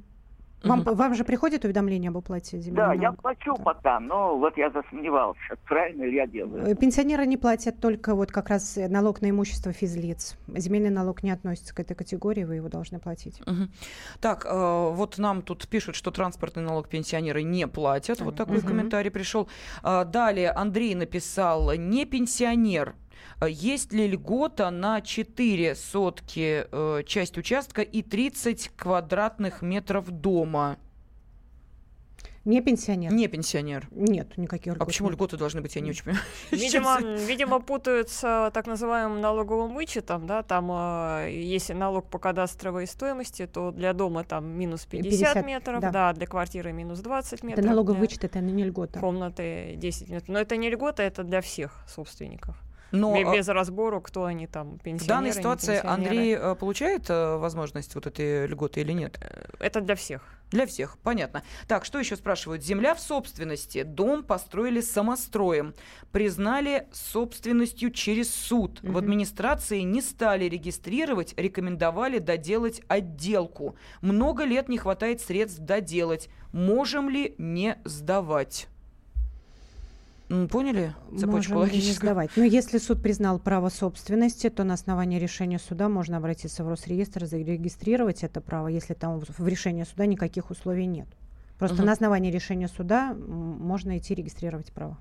Вам, 0.63 0.81
угу. 0.81 0.93
вам 0.93 1.15
же 1.15 1.23
приходит 1.23 1.63
уведомление 1.63 2.09
об 2.09 2.17
уплате 2.17 2.59
земельного 2.59 2.95
Да, 2.95 3.01
я 3.01 3.11
плачу 3.13 3.55
да. 3.57 3.63
пока, 3.63 3.99
но 3.99 4.37
вот 4.37 4.57
я 4.57 4.69
засомневался, 4.71 5.55
правильно 5.65 6.03
ли 6.03 6.15
я 6.15 6.27
делаю. 6.27 6.67
Э, 6.67 6.75
пенсионеры 6.75 7.25
не 7.25 7.37
платят 7.37 7.79
только 7.79 8.13
вот 8.13 8.31
как 8.31 8.49
раз 8.49 8.77
налог 8.89 9.21
на 9.21 9.29
имущество 9.29 9.71
физлиц. 9.71 10.37
Земельный 10.47 10.89
налог 10.89 11.23
не 11.23 11.31
относится 11.31 11.73
к 11.73 11.79
этой 11.79 11.95
категории, 11.95 12.43
вы 12.43 12.55
его 12.55 12.67
должны 12.67 12.99
платить. 12.99 13.41
Угу. 13.41 13.69
Так, 14.19 14.45
э, 14.45 14.89
вот 14.91 15.17
нам 15.17 15.41
тут 15.41 15.67
пишут, 15.67 15.95
что 15.95 16.11
транспортный 16.11 16.63
налог 16.63 16.89
пенсионеры 16.89 17.43
не 17.43 17.65
платят. 17.67 18.19
Вот 18.19 18.35
такой 18.35 18.57
угу. 18.57 18.67
комментарий 18.67 19.11
пришел. 19.11 19.47
Э, 19.83 20.03
далее 20.03 20.51
Андрей 20.51 20.93
написал, 20.93 21.73
не 21.75 22.05
пенсионер, 22.05 22.95
есть 23.47 23.93
ли 23.93 24.07
льгота 24.07 24.69
на 24.71 25.01
4 25.01 25.75
сотки 25.75 26.67
э, 26.71 27.03
часть 27.05 27.37
участка 27.37 27.81
и 27.81 28.01
30 28.01 28.71
квадратных 28.75 29.61
метров 29.61 30.09
дома? 30.09 30.77
Не 32.45 32.61
пенсионер? 32.61 33.13
Не 33.13 33.27
пенсионер. 33.27 33.87
Нет, 33.91 34.37
никаких 34.37 34.73
льгот. 34.73 34.81
А 34.81 34.85
почему 34.85 35.09
льготы 35.09 35.37
должны 35.37 35.61
быть, 35.61 35.75
я 35.75 35.81
не 35.81 35.91
очень 35.91 36.05
понимаю. 36.05 36.25
Видимо, 36.51 36.99
видимо 36.99 37.59
путают 37.59 38.09
с 38.09 38.51
так 38.53 38.65
называемым 38.65 39.19
налоговым 39.19 39.75
вычетом, 39.75 40.25
да, 40.25 40.41
там, 40.41 40.71
э, 40.71 41.31
если 41.31 41.73
налог 41.73 42.07
по 42.09 42.17
кадастровой 42.17 42.87
стоимости, 42.87 43.45
то 43.45 43.71
для 43.71 43.93
дома 43.93 44.23
там 44.23 44.47
минус 44.47 44.85
50, 44.85 45.11
50 45.11 45.45
метров, 45.45 45.81
да. 45.81 45.91
да, 45.91 46.13
для 46.13 46.25
квартиры 46.25 46.71
минус 46.71 46.99
20 46.99 47.43
метров. 47.43 47.59
Это 47.59 47.67
налоговый 47.67 47.99
вычет, 47.99 48.23
это 48.23 48.39
не 48.39 48.63
льгота. 48.63 48.99
Комнаты 48.99 49.75
10 49.75 50.09
метров. 50.09 50.29
Но 50.29 50.39
это 50.39 50.55
не 50.57 50.69
льгота, 50.69 51.03
это 51.03 51.23
для 51.23 51.41
всех 51.41 51.83
собственников. 51.87 52.55
Но 52.91 53.13
а 53.13 53.35
без 53.35 53.47
разбора, 53.47 53.99
кто 53.99 54.25
они 54.25 54.47
там, 54.47 54.79
пенсионеры, 54.79 55.03
В 55.03 55.07
данной 55.07 55.33
ситуации 55.33 55.81
Андрей 55.83 56.35
э, 56.35 56.55
получает 56.55 57.09
э, 57.09 57.37
возможность 57.37 57.95
вот 57.95 58.07
этой 58.07 58.47
льготы 58.47 58.81
или 58.81 58.93
нет? 58.93 59.17
Э, 59.21 59.45
это 59.59 59.81
для 59.81 59.95
всех. 59.95 60.23
Для 60.51 60.65
всех, 60.65 60.97
понятно. 61.03 61.43
Так, 61.67 61.85
что 61.85 61.99
еще 61.99 62.15
спрашивают? 62.15 62.63
Земля 62.63 62.95
в 62.95 62.99
собственности. 62.99 63.83
Дом 63.83 64.23
построили 64.23 64.81
самостроем. 64.81 65.75
Признали 66.11 66.87
собственностью 66.91 67.91
через 67.91 68.33
суд. 68.33 68.81
Mm-hmm. 68.81 68.91
В 68.91 68.97
администрации 68.97 69.81
не 69.81 70.01
стали 70.01 70.45
регистрировать, 70.45 71.35
рекомендовали 71.37 72.17
доделать 72.17 72.81
отделку. 72.87 73.75
Много 74.01 74.43
лет 74.43 74.69
не 74.69 74.79
хватает 74.79 75.21
средств 75.21 75.59
доделать. 75.59 76.29
Можем 76.51 77.09
ли 77.09 77.35
не 77.37 77.77
сдавать? 77.85 78.67
Поняли 80.51 80.93
цепочку 81.17 81.55
Можем 81.55 81.75
не 81.75 81.91
сдавать. 81.91 82.29
Но 82.35 82.43
если 82.43 82.77
суд 82.77 83.01
признал 83.01 83.39
право 83.39 83.69
собственности, 83.69 84.49
то 84.49 84.63
на 84.63 84.75
основании 84.75 85.17
решения 85.17 85.57
суда 85.57 85.89
можно 85.89 86.17
обратиться 86.17 86.63
в 86.63 86.69
Росреестр, 86.69 87.25
зарегистрировать 87.25 88.23
это 88.23 88.39
право, 88.39 88.67
если 88.67 88.93
там 88.93 89.19
в 89.19 89.47
решении 89.47 89.83
суда 89.85 90.05
никаких 90.05 90.51
условий 90.51 90.85
нет. 90.85 91.07
Просто 91.59 91.79
угу. 91.79 91.87
на 91.87 91.91
основании 91.91 92.31
решения 92.31 92.69
суда 92.69 93.13
можно 93.13 93.97
идти 93.97 94.15
регистрировать 94.15 94.71
право. 94.71 94.97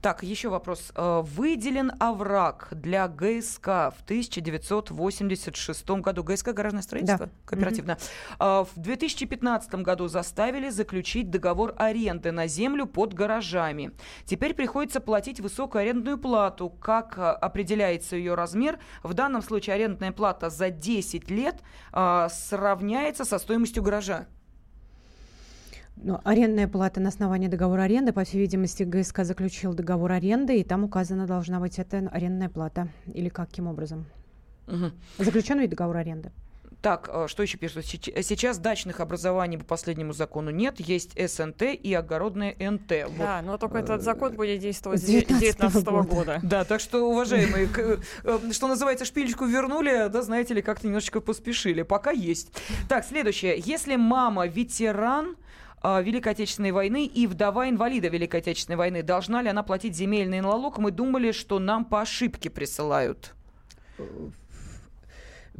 Так, 0.00 0.24
еще 0.24 0.48
вопрос. 0.48 0.92
Э, 0.96 1.22
выделен 1.22 1.92
овраг 2.00 2.68
для 2.72 3.06
ГСК 3.06 3.66
в 3.66 4.02
1986 4.04 5.90
году. 5.90 6.24
ГСК 6.24 6.48
гаражное 6.48 6.82
строительство 6.82 7.26
да. 7.26 7.32
кооперативно. 7.44 7.98
Угу. 8.40 8.64
В 8.64 8.70
2015 8.76 9.74
году 9.76 10.08
заставили 10.08 10.70
заключить 10.70 11.30
договор 11.30 11.74
аренды 11.76 12.32
на 12.32 12.48
землю 12.48 12.86
под 12.86 13.14
гаражами. 13.14 13.92
Теперь 14.24 14.54
приходится 14.54 15.00
платить 15.00 15.38
высокую 15.38 15.82
арендную 15.82 16.18
плату. 16.18 16.70
Как 16.70 17.16
э, 17.16 17.22
определяется 17.22 18.16
ее 18.16 18.34
размер? 18.34 18.80
В 19.04 19.14
данном 19.14 19.42
случае 19.42 19.74
арендная 19.74 20.10
плата 20.10 20.50
за 20.50 20.70
10 20.70 21.30
лет 21.30 21.60
сравняется 21.92 23.24
со 23.24 23.38
стоимостью 23.38 23.82
гаража. 23.82 24.26
Ну, 25.96 26.18
арендная 26.24 26.66
плата 26.66 27.00
на 27.00 27.08
основании 27.08 27.48
договора 27.48 27.82
аренды, 27.82 28.12
по 28.12 28.24
всей 28.24 28.38
видимости, 28.38 28.84
ГСК 28.84 29.24
заключил 29.24 29.74
договор 29.74 30.12
аренды, 30.12 30.58
и 30.58 30.64
там 30.64 30.84
указана 30.84 31.26
должна 31.26 31.60
быть 31.60 31.78
эта 31.78 32.08
арендная 32.10 32.48
плата. 32.48 32.88
Или 33.12 33.28
каким 33.28 33.66
образом? 33.66 34.06
Угу. 34.66 34.92
Заключен 35.18 35.58
ведь 35.60 35.70
договор 35.70 35.98
аренды. 35.98 36.32
Так, 36.82 37.10
э, 37.12 37.26
что 37.28 37.42
еще 37.42 37.58
пишут? 37.58 37.84
Сейчас 37.84 38.58
дачных 38.58 39.00
образований 39.00 39.58
по 39.58 39.64
последнему 39.64 40.12
закону 40.12 40.50
нет, 40.50 40.80
есть 40.80 41.12
СНТ 41.18 41.62
и 41.62 41.92
огородное 41.92 42.54
НТ. 42.58 42.88
Да, 43.18 43.36
вот. 43.36 43.46
но 43.46 43.58
только 43.58 43.78
этот 43.78 44.02
закон 44.02 44.34
будет 44.34 44.60
действовать 44.60 45.02
с 45.02 45.04
2019 45.04 45.84
года. 45.84 46.08
года. 46.08 46.40
Да, 46.42 46.64
так 46.64 46.80
что, 46.80 47.06
уважаемые, 47.06 47.68
э, 48.24 48.52
что 48.52 48.68
называется, 48.68 49.04
шпилечку 49.04 49.44
вернули, 49.44 50.08
да, 50.08 50.22
знаете 50.22 50.54
ли, 50.54 50.62
как-то 50.62 50.86
немножечко 50.86 51.20
поспешили. 51.20 51.82
Пока 51.82 52.12
есть. 52.12 52.50
Так, 52.88 53.04
следующее. 53.04 53.58
Если 53.58 53.96
мама 53.96 54.46
ветеран, 54.46 55.36
э, 55.36 55.39
Великой 55.82 56.32
Отечественной 56.32 56.72
войны 56.72 57.06
и 57.06 57.26
вдова 57.26 57.68
инвалида 57.68 58.08
Великой 58.08 58.40
Отечественной 58.40 58.76
войны. 58.76 59.02
Должна 59.02 59.42
ли 59.42 59.48
она 59.48 59.62
платить 59.62 59.96
земельный 59.96 60.40
налог? 60.40 60.78
Мы 60.78 60.90
думали, 60.90 61.32
что 61.32 61.58
нам 61.58 61.84
по 61.84 62.02
ошибке 62.02 62.50
присылают. 62.50 63.34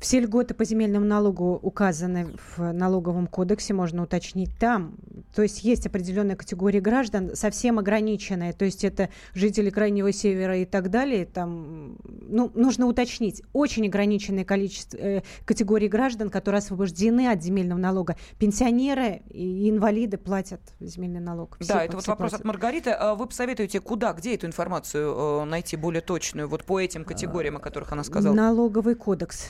Все 0.01 0.21
льготы 0.21 0.55
по 0.55 0.65
земельному 0.65 1.05
налогу 1.05 1.59
указаны 1.63 2.29
в 2.57 2.73
налоговом 2.73 3.27
кодексе, 3.27 3.75
можно 3.75 4.03
уточнить 4.03 4.51
там. 4.59 4.95
То 5.35 5.43
есть 5.43 5.63
есть 5.63 5.87
определенная 5.87 6.37
категория 6.37 6.81
граждан, 6.81 7.33
совсем 7.35 7.79
ограниченная. 7.79 8.55
То 8.55 8.65
есть 8.65 8.83
это 8.83 9.11
жители 9.35 9.69
Крайнего 9.69 10.11
Севера 10.11 10.57
и 10.57 10.65
так 10.65 10.91
далее. 10.91 11.27
Там, 11.27 11.99
ну, 12.05 12.51
нужно 12.55 12.87
уточнить. 12.87 13.43
Очень 13.53 13.89
ограниченное 13.89 14.45
количество 14.45 14.97
э, 14.97 15.23
категорий 15.45 15.89
граждан, 15.89 16.31
которые 16.31 16.61
освобождены 16.61 17.29
от 17.29 17.43
земельного 17.43 17.79
налога. 17.79 18.17
Пенсионеры 18.39 19.23
и 19.29 19.69
инвалиды 19.69 20.17
платят 20.17 20.61
земельный 20.81 21.21
налог. 21.21 21.59
Все, 21.61 21.75
да, 21.75 21.85
это 21.85 21.97
вот 21.97 22.07
вопрос 22.07 22.31
платят. 22.31 22.41
от 22.41 22.47
Маргариты. 22.47 22.91
А 22.91 23.15
вы 23.15 23.27
посоветуете, 23.27 23.81
куда, 23.81 24.15
где 24.15 24.35
эту 24.35 24.47
информацию 24.47 25.43
э, 25.43 25.45
найти 25.45 25.77
более 25.77 26.01
точную, 26.01 26.49
вот 26.49 26.65
по 26.65 26.81
этим 26.81 27.05
категориям, 27.05 27.57
о 27.57 27.61
которых 27.61 27.93
она 27.93 28.03
сказала? 28.03 28.35
Налоговый 28.35 28.95
кодекс. 28.95 29.49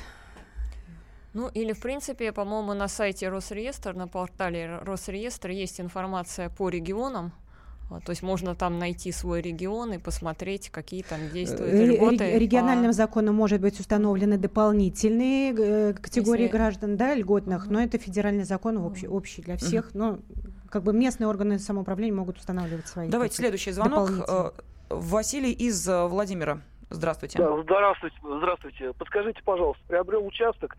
Ну 1.33 1.49
или, 1.49 1.73
в 1.73 1.81
принципе, 1.81 2.33
по-моему, 2.33 2.75
на 2.75 2.89
сайте 2.89 3.29
Росреестр, 3.29 3.95
на 3.95 4.09
портале 4.09 4.79
Росреестр 4.83 5.51
есть 5.51 5.81
информация 5.81 6.51
по 6.51 6.69
регионам, 6.69 7.33
то 8.05 8.11
есть 8.11 8.23
можно 8.23 8.55
там 8.55 8.79
найти 8.79 9.11
свой 9.11 9.41
регион 9.41 9.93
и 9.95 9.99
посмотреть, 9.99 10.71
какие 10.71 11.03
там 11.03 11.29
действуют 11.31 11.75
э, 11.75 11.87
льготы. 11.87 12.39
Региональным 12.39 12.91
по... 12.91 12.93
законом 12.93 13.35
может 13.35 13.61
быть 13.61 13.81
установлены 13.81 14.39
дополнительные 14.39 15.53
э, 15.53 15.93
категории 15.95 16.43
Если... 16.43 16.57
граждан, 16.57 16.97
да, 16.97 17.15
льготных, 17.15 17.67
но 17.67 17.83
это 17.83 17.99
федеральный 17.99 18.45
закон 18.45 18.77
общий, 18.77 19.09
общий 19.09 19.43
для 19.43 19.57
всех. 19.57 19.93
Но 19.93 20.21
как 20.69 20.85
бы 20.85 20.93
местные 20.93 21.27
органы 21.27 21.59
самоуправления 21.59 22.15
могут 22.15 22.39
устанавливать 22.39 22.87
свои. 22.87 23.09
Давайте 23.09 23.35
следующий 23.35 23.73
звонок. 23.73 24.11
Э, 24.29 24.51
Василий 24.89 25.53
из 25.53 25.89
Владимира. 25.89 26.61
Здравствуйте. 26.91 27.39
Да, 27.39 27.61
здравствуйте. 27.63 28.17
Здравствуйте. 28.23 28.93
Подскажите, 28.93 29.41
пожалуйста, 29.45 29.83
приобрел 29.89 30.25
участок 30.27 30.77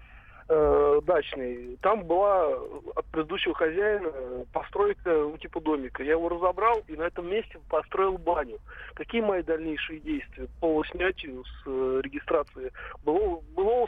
э, 0.52 1.02
дачный, 1.04 1.78
там 1.82 2.04
была 2.04 2.48
от 2.96 3.06
предыдущего 3.12 3.56
хозяина 3.56 4.12
постройка 4.52 5.10
ну, 5.10 5.38
типа 5.38 5.62
домика. 5.62 6.04
Я 6.04 6.12
его 6.12 6.30
разобрал 6.30 6.82
и 6.88 6.96
на 6.96 7.04
этом 7.04 7.30
месте 7.30 7.58
построил 7.70 8.18
баню. 8.18 8.60
Какие 8.96 9.22
мои 9.22 9.44
дальнейшие 9.44 10.00
действия 10.00 10.48
по 10.60 10.84
снятию 10.86 11.44
с 11.46 11.64
э, 11.66 12.02
регистрации 12.04 12.72
былого, 13.06 13.42
былого 13.56 13.88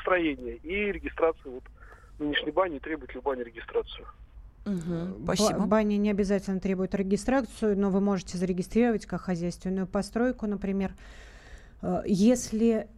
строения 0.00 0.56
и 0.56 0.92
регистрации 0.92 1.48
вот 1.48 1.64
нынешней 2.18 2.52
бани, 2.52 2.78
требует 2.78 3.14
ли 3.14 3.20
баня 3.20 3.42
регистрацию? 3.42 4.06
Угу, 4.66 5.24
спасибо. 5.24 5.66
Баня 5.66 5.96
не 5.96 6.10
обязательно 6.10 6.60
требует 6.60 6.94
регистрацию, 6.94 7.78
но 7.78 7.90
вы 7.90 8.00
можете 8.00 8.38
зарегистрировать 8.38 9.06
как 9.06 9.22
хозяйственную 9.22 9.86
постройку, 9.86 10.46
например. 10.46 10.92
Э, 11.82 12.02
если 12.06 12.88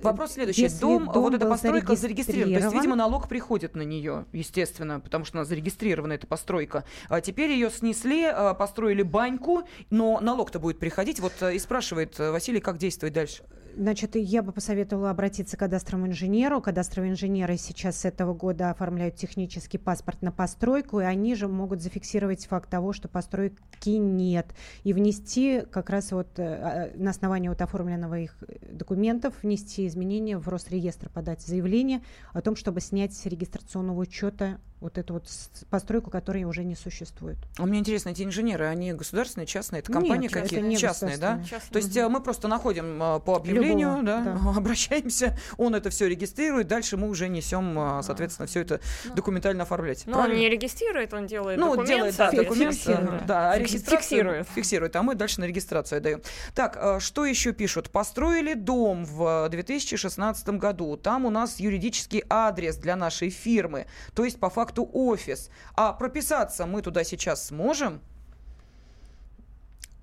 Вопрос 0.00 0.32
следующий. 0.32 0.62
Если 0.62 0.80
дом, 0.80 1.10
дом 1.12 1.24
вот 1.24 1.34
эта 1.34 1.46
постройка 1.46 1.96
зарегистрирована. 1.96 2.58
То 2.58 2.64
есть, 2.64 2.74
видимо, 2.74 2.96
налог 2.96 3.28
приходит 3.28 3.74
на 3.74 3.82
нее, 3.82 4.26
естественно, 4.32 5.00
потому 5.00 5.24
что 5.24 5.38
она 5.38 5.44
зарегистрирована, 5.44 6.12
эта 6.12 6.26
постройка. 6.26 6.84
А 7.08 7.20
теперь 7.20 7.50
ее 7.50 7.70
снесли, 7.70 8.24
а, 8.24 8.54
построили 8.54 9.02
баньку, 9.02 9.64
но 9.90 10.20
налог-то 10.20 10.58
будет 10.58 10.78
приходить. 10.78 11.20
Вот 11.20 11.32
э, 11.40 11.54
и 11.54 11.58
спрашивает 11.58 12.18
э, 12.18 12.30
Василий, 12.30 12.60
как 12.60 12.78
действовать 12.78 13.14
дальше. 13.14 13.44
Значит, 13.76 14.14
я 14.14 14.42
бы 14.42 14.52
посоветовала 14.52 15.10
обратиться 15.10 15.56
к 15.56 15.60
кадастровому 15.60 16.06
инженеру. 16.06 16.60
Кадастровые 16.60 17.10
инженеры 17.10 17.56
сейчас 17.56 18.00
с 18.00 18.04
этого 18.04 18.32
года 18.32 18.70
оформляют 18.70 19.16
технический 19.16 19.78
паспорт 19.78 20.22
на 20.22 20.30
постройку, 20.30 21.00
и 21.00 21.04
они 21.04 21.34
же 21.34 21.48
могут 21.48 21.82
зафиксировать 21.82 22.46
факт 22.46 22.70
того, 22.70 22.92
что 22.92 23.08
постройки 23.08 23.90
нет, 23.90 24.46
и 24.84 24.92
внести 24.92 25.62
как 25.70 25.90
раз 25.90 26.12
вот 26.12 26.38
э, 26.38 26.42
а, 26.44 26.90
на 26.94 27.10
основании 27.10 27.48
вот 27.48 27.60
оформленного 27.62 28.20
их 28.20 28.36
документов 28.70 29.34
внести 29.42 29.63
изменения 29.64 30.38
в 30.38 30.48
Росреестр, 30.48 31.08
подать 31.08 31.42
заявление 31.42 32.02
о 32.32 32.40
том, 32.40 32.56
чтобы 32.56 32.80
снять 32.80 33.14
с 33.14 33.26
регистрационного 33.26 34.00
учета 34.00 34.60
вот 34.84 34.98
эту 34.98 35.14
вот 35.14 35.24
постройку, 35.70 36.10
которая 36.10 36.46
уже 36.46 36.62
не 36.62 36.74
существует. 36.74 37.38
А 37.56 37.64
мне 37.64 37.78
интересно, 37.78 38.10
эти 38.10 38.22
инженеры, 38.22 38.66
они 38.66 38.92
государственные, 38.92 39.46
частные? 39.46 39.80
Это 39.80 39.90
компании 39.90 40.28
какие-то? 40.28 40.76
Частные, 40.76 41.16
да? 41.16 41.42
Частные. 41.42 41.72
То 41.72 41.78
есть 41.78 41.96
угу. 41.96 42.10
мы 42.10 42.20
просто 42.20 42.48
находим 42.48 43.02
а, 43.02 43.18
по 43.18 43.36
объявлению, 43.36 44.00
Любого, 44.00 44.04
да, 44.04 44.20
да, 44.22 44.50
обращаемся, 44.58 45.38
он 45.56 45.74
это 45.74 45.88
все 45.88 46.06
регистрирует, 46.06 46.68
дальше 46.68 46.98
мы 46.98 47.08
уже 47.08 47.28
несем, 47.28 47.78
а, 47.78 48.02
соответственно, 48.02 48.46
все 48.46 48.60
это 48.60 48.80
ну, 49.06 49.14
документально 49.14 49.62
оформлять. 49.62 50.02
Но 50.06 50.20
он 50.20 50.34
не 50.34 50.50
регистрирует, 50.50 51.14
он 51.14 51.26
делает 51.26 51.58
ну, 51.58 51.70
документ. 51.70 51.88
делает, 51.88 52.16
да, 52.18 52.30
документ, 52.30 52.74
фиксирует. 52.74 53.26
да, 53.26 53.52
а 53.52 53.58
фиксирует. 53.64 54.48
фиксирует, 54.48 54.96
а 54.96 55.02
мы 55.02 55.14
дальше 55.14 55.40
на 55.40 55.46
регистрацию 55.46 55.96
отдаем. 55.96 56.20
Так, 56.54 57.00
что 57.00 57.24
еще 57.24 57.52
пишут? 57.52 57.88
Построили 57.88 58.52
дом 58.52 59.06
в 59.06 59.48
2016 59.48 60.46
году, 60.50 60.98
там 60.98 61.24
у 61.24 61.30
нас 61.30 61.58
юридический 61.58 62.22
адрес 62.28 62.76
для 62.76 62.96
нашей 62.96 63.30
фирмы, 63.30 63.86
то 64.12 64.24
есть 64.26 64.38
по 64.38 64.50
факту 64.50 64.73
факту 64.74 64.90
офис. 64.92 65.50
А 65.76 65.92
прописаться 65.92 66.66
мы 66.66 66.82
туда 66.82 67.04
сейчас 67.04 67.46
сможем? 67.46 68.00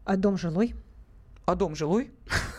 А 0.06 0.16
дом 0.16 0.38
жилой? 0.38 0.74
А 1.46 1.56
дом 1.56 1.76
жилой? 1.76 2.12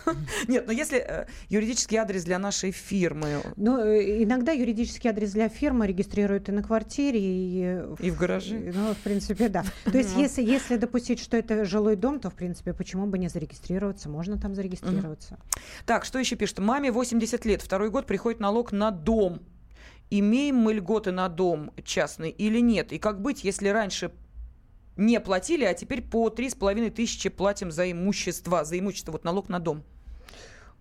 Нет, 0.47 0.67
но 0.67 0.73
если 0.73 0.99
э, 0.99 1.25
юридический 1.49 1.97
адрес 1.97 2.25
для 2.25 2.37
нашей 2.37 2.71
фирмы... 2.71 3.41
Ну, 3.55 3.79
э, 3.79 4.23
иногда 4.23 4.51
юридический 4.51 5.09
адрес 5.09 5.31
для 5.31 5.49
фирмы 5.49 5.87
регистрируют 5.87 6.49
и 6.49 6.51
на 6.51 6.61
квартире, 6.61 7.19
и... 7.19 7.81
И 7.99 8.11
в 8.11 8.17
гараже. 8.17 8.71
Ну, 8.73 8.93
в 8.93 8.97
принципе, 8.97 9.49
да. 9.49 9.63
То 9.85 9.97
есть, 9.97 10.15
если, 10.17 10.43
если 10.43 10.77
допустить, 10.77 11.19
что 11.19 11.37
это 11.37 11.65
жилой 11.65 11.95
дом, 11.95 12.19
то, 12.19 12.29
в 12.29 12.33
принципе, 12.33 12.73
почему 12.73 13.07
бы 13.07 13.17
не 13.17 13.29
зарегистрироваться? 13.29 14.09
Можно 14.09 14.37
там 14.37 14.53
зарегистрироваться. 14.53 15.37
Так, 15.85 16.05
что 16.05 16.19
еще 16.19 16.35
пишет? 16.35 16.59
Маме 16.59 16.91
80 16.91 17.45
лет, 17.45 17.61
второй 17.61 17.89
год 17.89 18.05
приходит 18.05 18.41
налог 18.41 18.73
на 18.73 18.91
дом 18.91 19.41
имеем 20.19 20.57
мы 20.57 20.73
льготы 20.73 21.11
на 21.11 21.29
дом 21.29 21.71
частный 21.83 22.29
или 22.29 22.59
нет. 22.59 22.91
И 22.91 22.99
как 22.99 23.21
быть, 23.21 23.43
если 23.43 23.69
раньше 23.69 24.11
не 24.95 25.19
платили, 25.19 25.63
а 25.63 25.73
теперь 25.73 26.01
по 26.01 26.29
три 26.29 26.49
с 26.49 26.55
половиной 26.55 26.89
тысячи 26.89 27.29
платим 27.29 27.71
за 27.71 27.91
имущество, 27.91 28.63
за 28.63 28.77
имущество, 28.77 29.13
вот 29.13 29.23
налог 29.23 29.49
на 29.49 29.59
дом. 29.59 29.83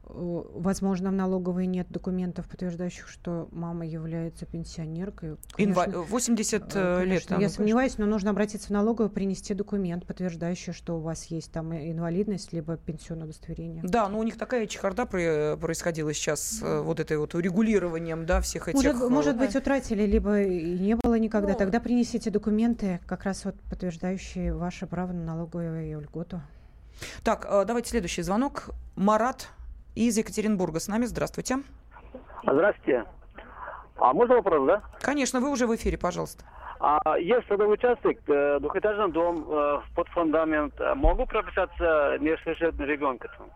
Возможно, 0.04 1.10
в 1.10 1.12
налоговой 1.12 1.66
нет 1.66 1.86
документов, 1.90 2.48
подтверждающих, 2.48 3.08
что 3.08 3.48
мама 3.52 3.86
является 3.86 4.46
пенсионеркой. 4.46 5.36
Конечно, 5.52 5.84
Инва... 5.84 6.02
80 6.02 6.62
э, 6.62 6.66
э, 6.66 6.96
конечно, 6.98 7.12
лет. 7.12 7.26
Там, 7.26 7.40
я 7.40 7.48
сомневаюсь, 7.48 7.98
но 7.98 8.06
нужно 8.06 8.30
обратиться 8.30 8.68
в 8.68 8.70
налоговую, 8.70 9.10
принести 9.10 9.54
документ, 9.54 10.04
подтверждающий, 10.06 10.72
что 10.72 10.98
у 10.98 11.00
вас 11.00 11.26
есть 11.26 11.52
там 11.52 11.72
инвалидность, 11.72 12.52
либо 12.52 12.76
пенсионное 12.76 13.24
удостоверение. 13.24 13.82
Да, 13.84 14.08
но 14.08 14.18
у 14.18 14.22
них 14.22 14.36
такая 14.36 14.66
чехарда 14.66 15.06
происходила 15.06 16.12
сейчас, 16.12 16.60
mm. 16.60 16.82
вот 16.82 17.00
этой 17.00 17.16
вот 17.16 17.34
урегулированием, 17.34 18.26
да, 18.26 18.40
всех 18.40 18.68
этих... 18.68 18.82
Может, 18.82 19.10
может 19.10 19.38
быть, 19.38 19.54
утратили, 19.54 20.04
либо 20.04 20.42
и 20.42 20.78
не 20.78 20.96
было 20.96 21.14
никогда. 21.14 21.52
Ну... 21.52 21.58
Тогда 21.58 21.80
принесите 21.80 22.30
документы, 22.30 23.00
как 23.06 23.22
раз 23.22 23.44
вот 23.44 23.54
подтверждающие 23.70 24.52
ваше 24.54 24.86
право 24.86 25.12
на 25.12 25.24
налоговую 25.24 26.00
льготу. 26.00 26.42
Так, 27.22 27.46
давайте 27.66 27.90
следующий 27.90 28.22
звонок. 28.22 28.70
Марат 28.96 29.48
из 29.94 30.16
Екатеринбурга 30.16 30.80
с 30.80 30.88
нами. 30.88 31.04
Здравствуйте. 31.04 31.58
Здравствуйте. 32.42 33.04
А 33.96 34.12
можно 34.12 34.36
вопрос, 34.36 34.66
да? 34.66 34.82
Конечно, 35.00 35.40
вы 35.40 35.50
уже 35.50 35.66
в 35.66 35.74
эфире, 35.76 35.98
пожалуйста. 35.98 36.44
А 36.80 37.16
есть 37.16 37.46
садовый 37.46 37.74
участок, 37.74 38.18
э, 38.26 38.58
двухэтажный 38.58 39.12
дом 39.12 39.46
э, 39.48 39.80
под 39.94 40.08
фундамент. 40.08 40.74
Могу 40.96 41.26
прописаться 41.26 42.18
несовершеннолетний 42.18 42.86
ребенка 42.86 43.28
там? 43.38 43.46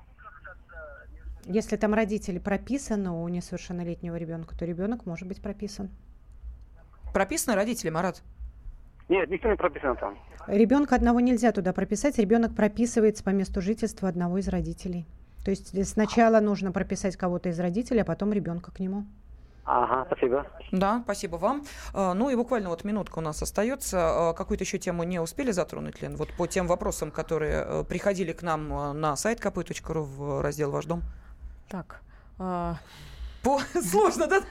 Если 1.44 1.76
там 1.76 1.94
родители 1.94 2.38
прописаны 2.38 3.10
у 3.10 3.26
несовершеннолетнего 3.28 4.16
ребенка, 4.16 4.56
то 4.56 4.64
ребенок 4.64 5.06
может 5.06 5.26
быть 5.26 5.42
прописан. 5.42 5.90
Прописаны 7.12 7.56
родители, 7.56 7.90
Марат? 7.90 8.22
Нет, 9.08 9.28
никто 9.30 9.48
не 9.48 9.56
прописан 9.56 9.96
там. 9.96 10.16
Ребенка 10.46 10.94
одного 10.94 11.18
нельзя 11.20 11.50
туда 11.50 11.72
прописать. 11.72 12.18
Ребенок 12.18 12.54
прописывается 12.54 13.24
по 13.24 13.30
месту 13.30 13.60
жительства 13.60 14.08
одного 14.08 14.38
из 14.38 14.48
родителей. 14.48 15.06
То 15.46 15.50
есть 15.52 15.88
сначала 15.88 16.40
нужно 16.40 16.72
прописать 16.72 17.16
кого-то 17.16 17.50
из 17.50 17.60
родителей, 17.60 18.00
а 18.00 18.04
потом 18.04 18.32
ребенка 18.32 18.72
к 18.72 18.80
нему. 18.80 19.04
Ага, 19.64 20.04
спасибо. 20.06 20.44
Да, 20.72 21.02
спасибо 21.04 21.36
вам. 21.36 21.64
А, 21.94 22.14
ну 22.14 22.30
и 22.30 22.34
буквально 22.34 22.68
вот 22.68 22.82
минутка 22.82 23.20
у 23.20 23.22
нас 23.22 23.40
остается. 23.42 24.30
А, 24.30 24.32
какую-то 24.32 24.64
еще 24.64 24.78
тему 24.78 25.04
не 25.04 25.20
успели 25.20 25.52
затронуть, 25.52 26.02
Лен? 26.02 26.16
Вот 26.16 26.32
по 26.32 26.48
тем 26.48 26.66
вопросам, 26.66 27.12
которые 27.12 27.64
э, 27.64 27.84
приходили 27.84 28.32
к 28.32 28.42
нам 28.42 28.72
э, 28.72 28.92
на 28.94 29.14
сайт 29.14 29.38
kp.ru 29.38 30.02
в 30.02 30.42
раздел 30.42 30.72
«Ваш 30.72 30.86
дом». 30.86 31.02
Так, 31.68 32.00
По... 33.46 33.60
Сложно, 33.80 34.26
да, 34.26 34.42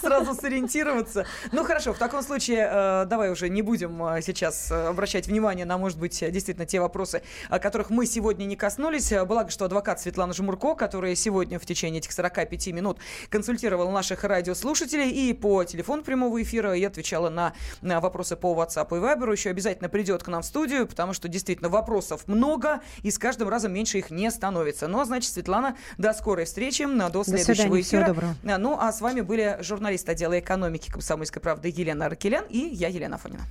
сразу 0.00 0.32
сориентироваться. 0.32 1.26
Ну 1.50 1.64
хорошо, 1.64 1.92
в 1.92 1.98
таком 1.98 2.22
случае 2.22 2.68
э, 2.70 3.04
давай 3.06 3.32
уже 3.32 3.48
не 3.48 3.62
будем 3.62 4.00
э, 4.04 4.22
сейчас 4.22 4.70
э, 4.70 4.86
обращать 4.86 5.26
внимание 5.26 5.66
на, 5.66 5.76
может 5.76 5.98
быть, 5.98 6.20
действительно 6.20 6.64
те 6.64 6.78
вопросы, 6.78 7.22
о 7.48 7.58
которых 7.58 7.90
мы 7.90 8.06
сегодня 8.06 8.44
не 8.44 8.54
коснулись. 8.54 9.12
Благо, 9.26 9.50
что 9.50 9.64
адвокат 9.64 10.00
Светлана 10.00 10.34
Жмурко, 10.34 10.76
которая 10.76 11.16
сегодня 11.16 11.58
в 11.58 11.66
течение 11.66 11.98
этих 11.98 12.12
45 12.12 12.68
минут 12.68 12.98
консультировала 13.28 13.90
наших 13.90 14.22
радиослушателей 14.22 15.10
и 15.10 15.32
по 15.32 15.64
телефону 15.64 16.04
прямого 16.04 16.40
эфира 16.40 16.76
и 16.76 16.84
отвечала 16.84 17.30
на, 17.30 17.54
на 17.80 17.98
вопросы 17.98 18.36
по 18.36 18.54
WhatsApp 18.54 18.86
и 18.96 19.00
Viber, 19.00 19.32
еще 19.32 19.50
обязательно 19.50 19.88
придет 19.88 20.22
к 20.22 20.28
нам 20.28 20.42
в 20.42 20.46
студию, 20.46 20.86
потому 20.86 21.12
что 21.12 21.26
действительно 21.26 21.70
вопросов 21.70 22.28
много, 22.28 22.82
и 23.02 23.10
с 23.10 23.18
каждым 23.18 23.48
разом 23.48 23.72
меньше 23.72 23.98
их 23.98 24.12
не 24.12 24.30
становится. 24.30 24.86
Ну, 24.86 25.00
а 25.00 25.04
значит, 25.04 25.32
Светлана, 25.32 25.76
до 25.96 26.12
скорой 26.12 26.44
встречи, 26.44 26.84
до 26.84 27.24
следующего 27.24 27.24
до 27.24 27.54
свидания, 27.54 27.80
эфира. 27.80 27.82
Всего 27.82 28.06
доброго. 28.06 28.27
Ну, 28.42 28.78
а 28.78 28.92
с 28.92 29.00
вами 29.00 29.20
были 29.20 29.58
журналист 29.60 30.08
отдела 30.08 30.38
экономики 30.38 30.90
комсомольской 30.90 31.40
правды 31.42 31.72
Елена 31.74 32.06
Аркелян 32.06 32.44
и 32.48 32.58
я, 32.58 32.88
Елена 32.88 33.16
Афонина. 33.16 33.44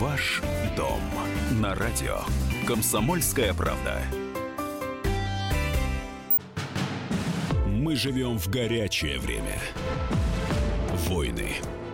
Ваш 0.00 0.42
дом 0.76 1.00
на 1.60 1.74
радио. 1.74 2.18
Комсомольская 2.66 3.52
правда. 3.54 4.02
Мы 7.66 7.94
живем 7.94 8.38
в 8.38 8.48
горячее 8.48 9.18
время. 9.18 9.58
Войны, 11.08 11.50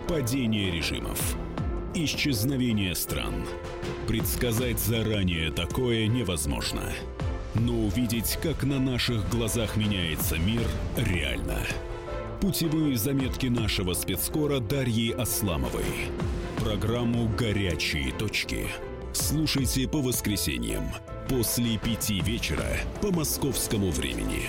падение 0.07 0.71
режимов, 0.71 1.35
исчезновение 1.93 2.95
стран. 2.95 3.45
Предсказать 4.07 4.79
заранее 4.79 5.51
такое 5.51 6.07
невозможно. 6.07 6.83
Но 7.55 7.73
увидеть, 7.73 8.37
как 8.41 8.63
на 8.63 8.79
наших 8.79 9.29
глазах 9.29 9.75
меняется 9.75 10.37
мир, 10.37 10.65
реально. 10.95 11.59
Путевые 12.39 12.97
заметки 12.97 13.47
нашего 13.47 13.93
спецкора 13.93 14.59
Дарьи 14.59 15.11
Асламовой. 15.11 16.09
Программу 16.57 17.29
«Горячие 17.37 18.13
точки». 18.13 18.67
Слушайте 19.13 19.87
по 19.87 20.01
воскресеньям 20.01 20.85
после 21.27 21.77
пяти 21.77 22.21
вечера 22.21 22.65
по 23.01 23.11
московскому 23.11 23.91
времени. 23.91 24.43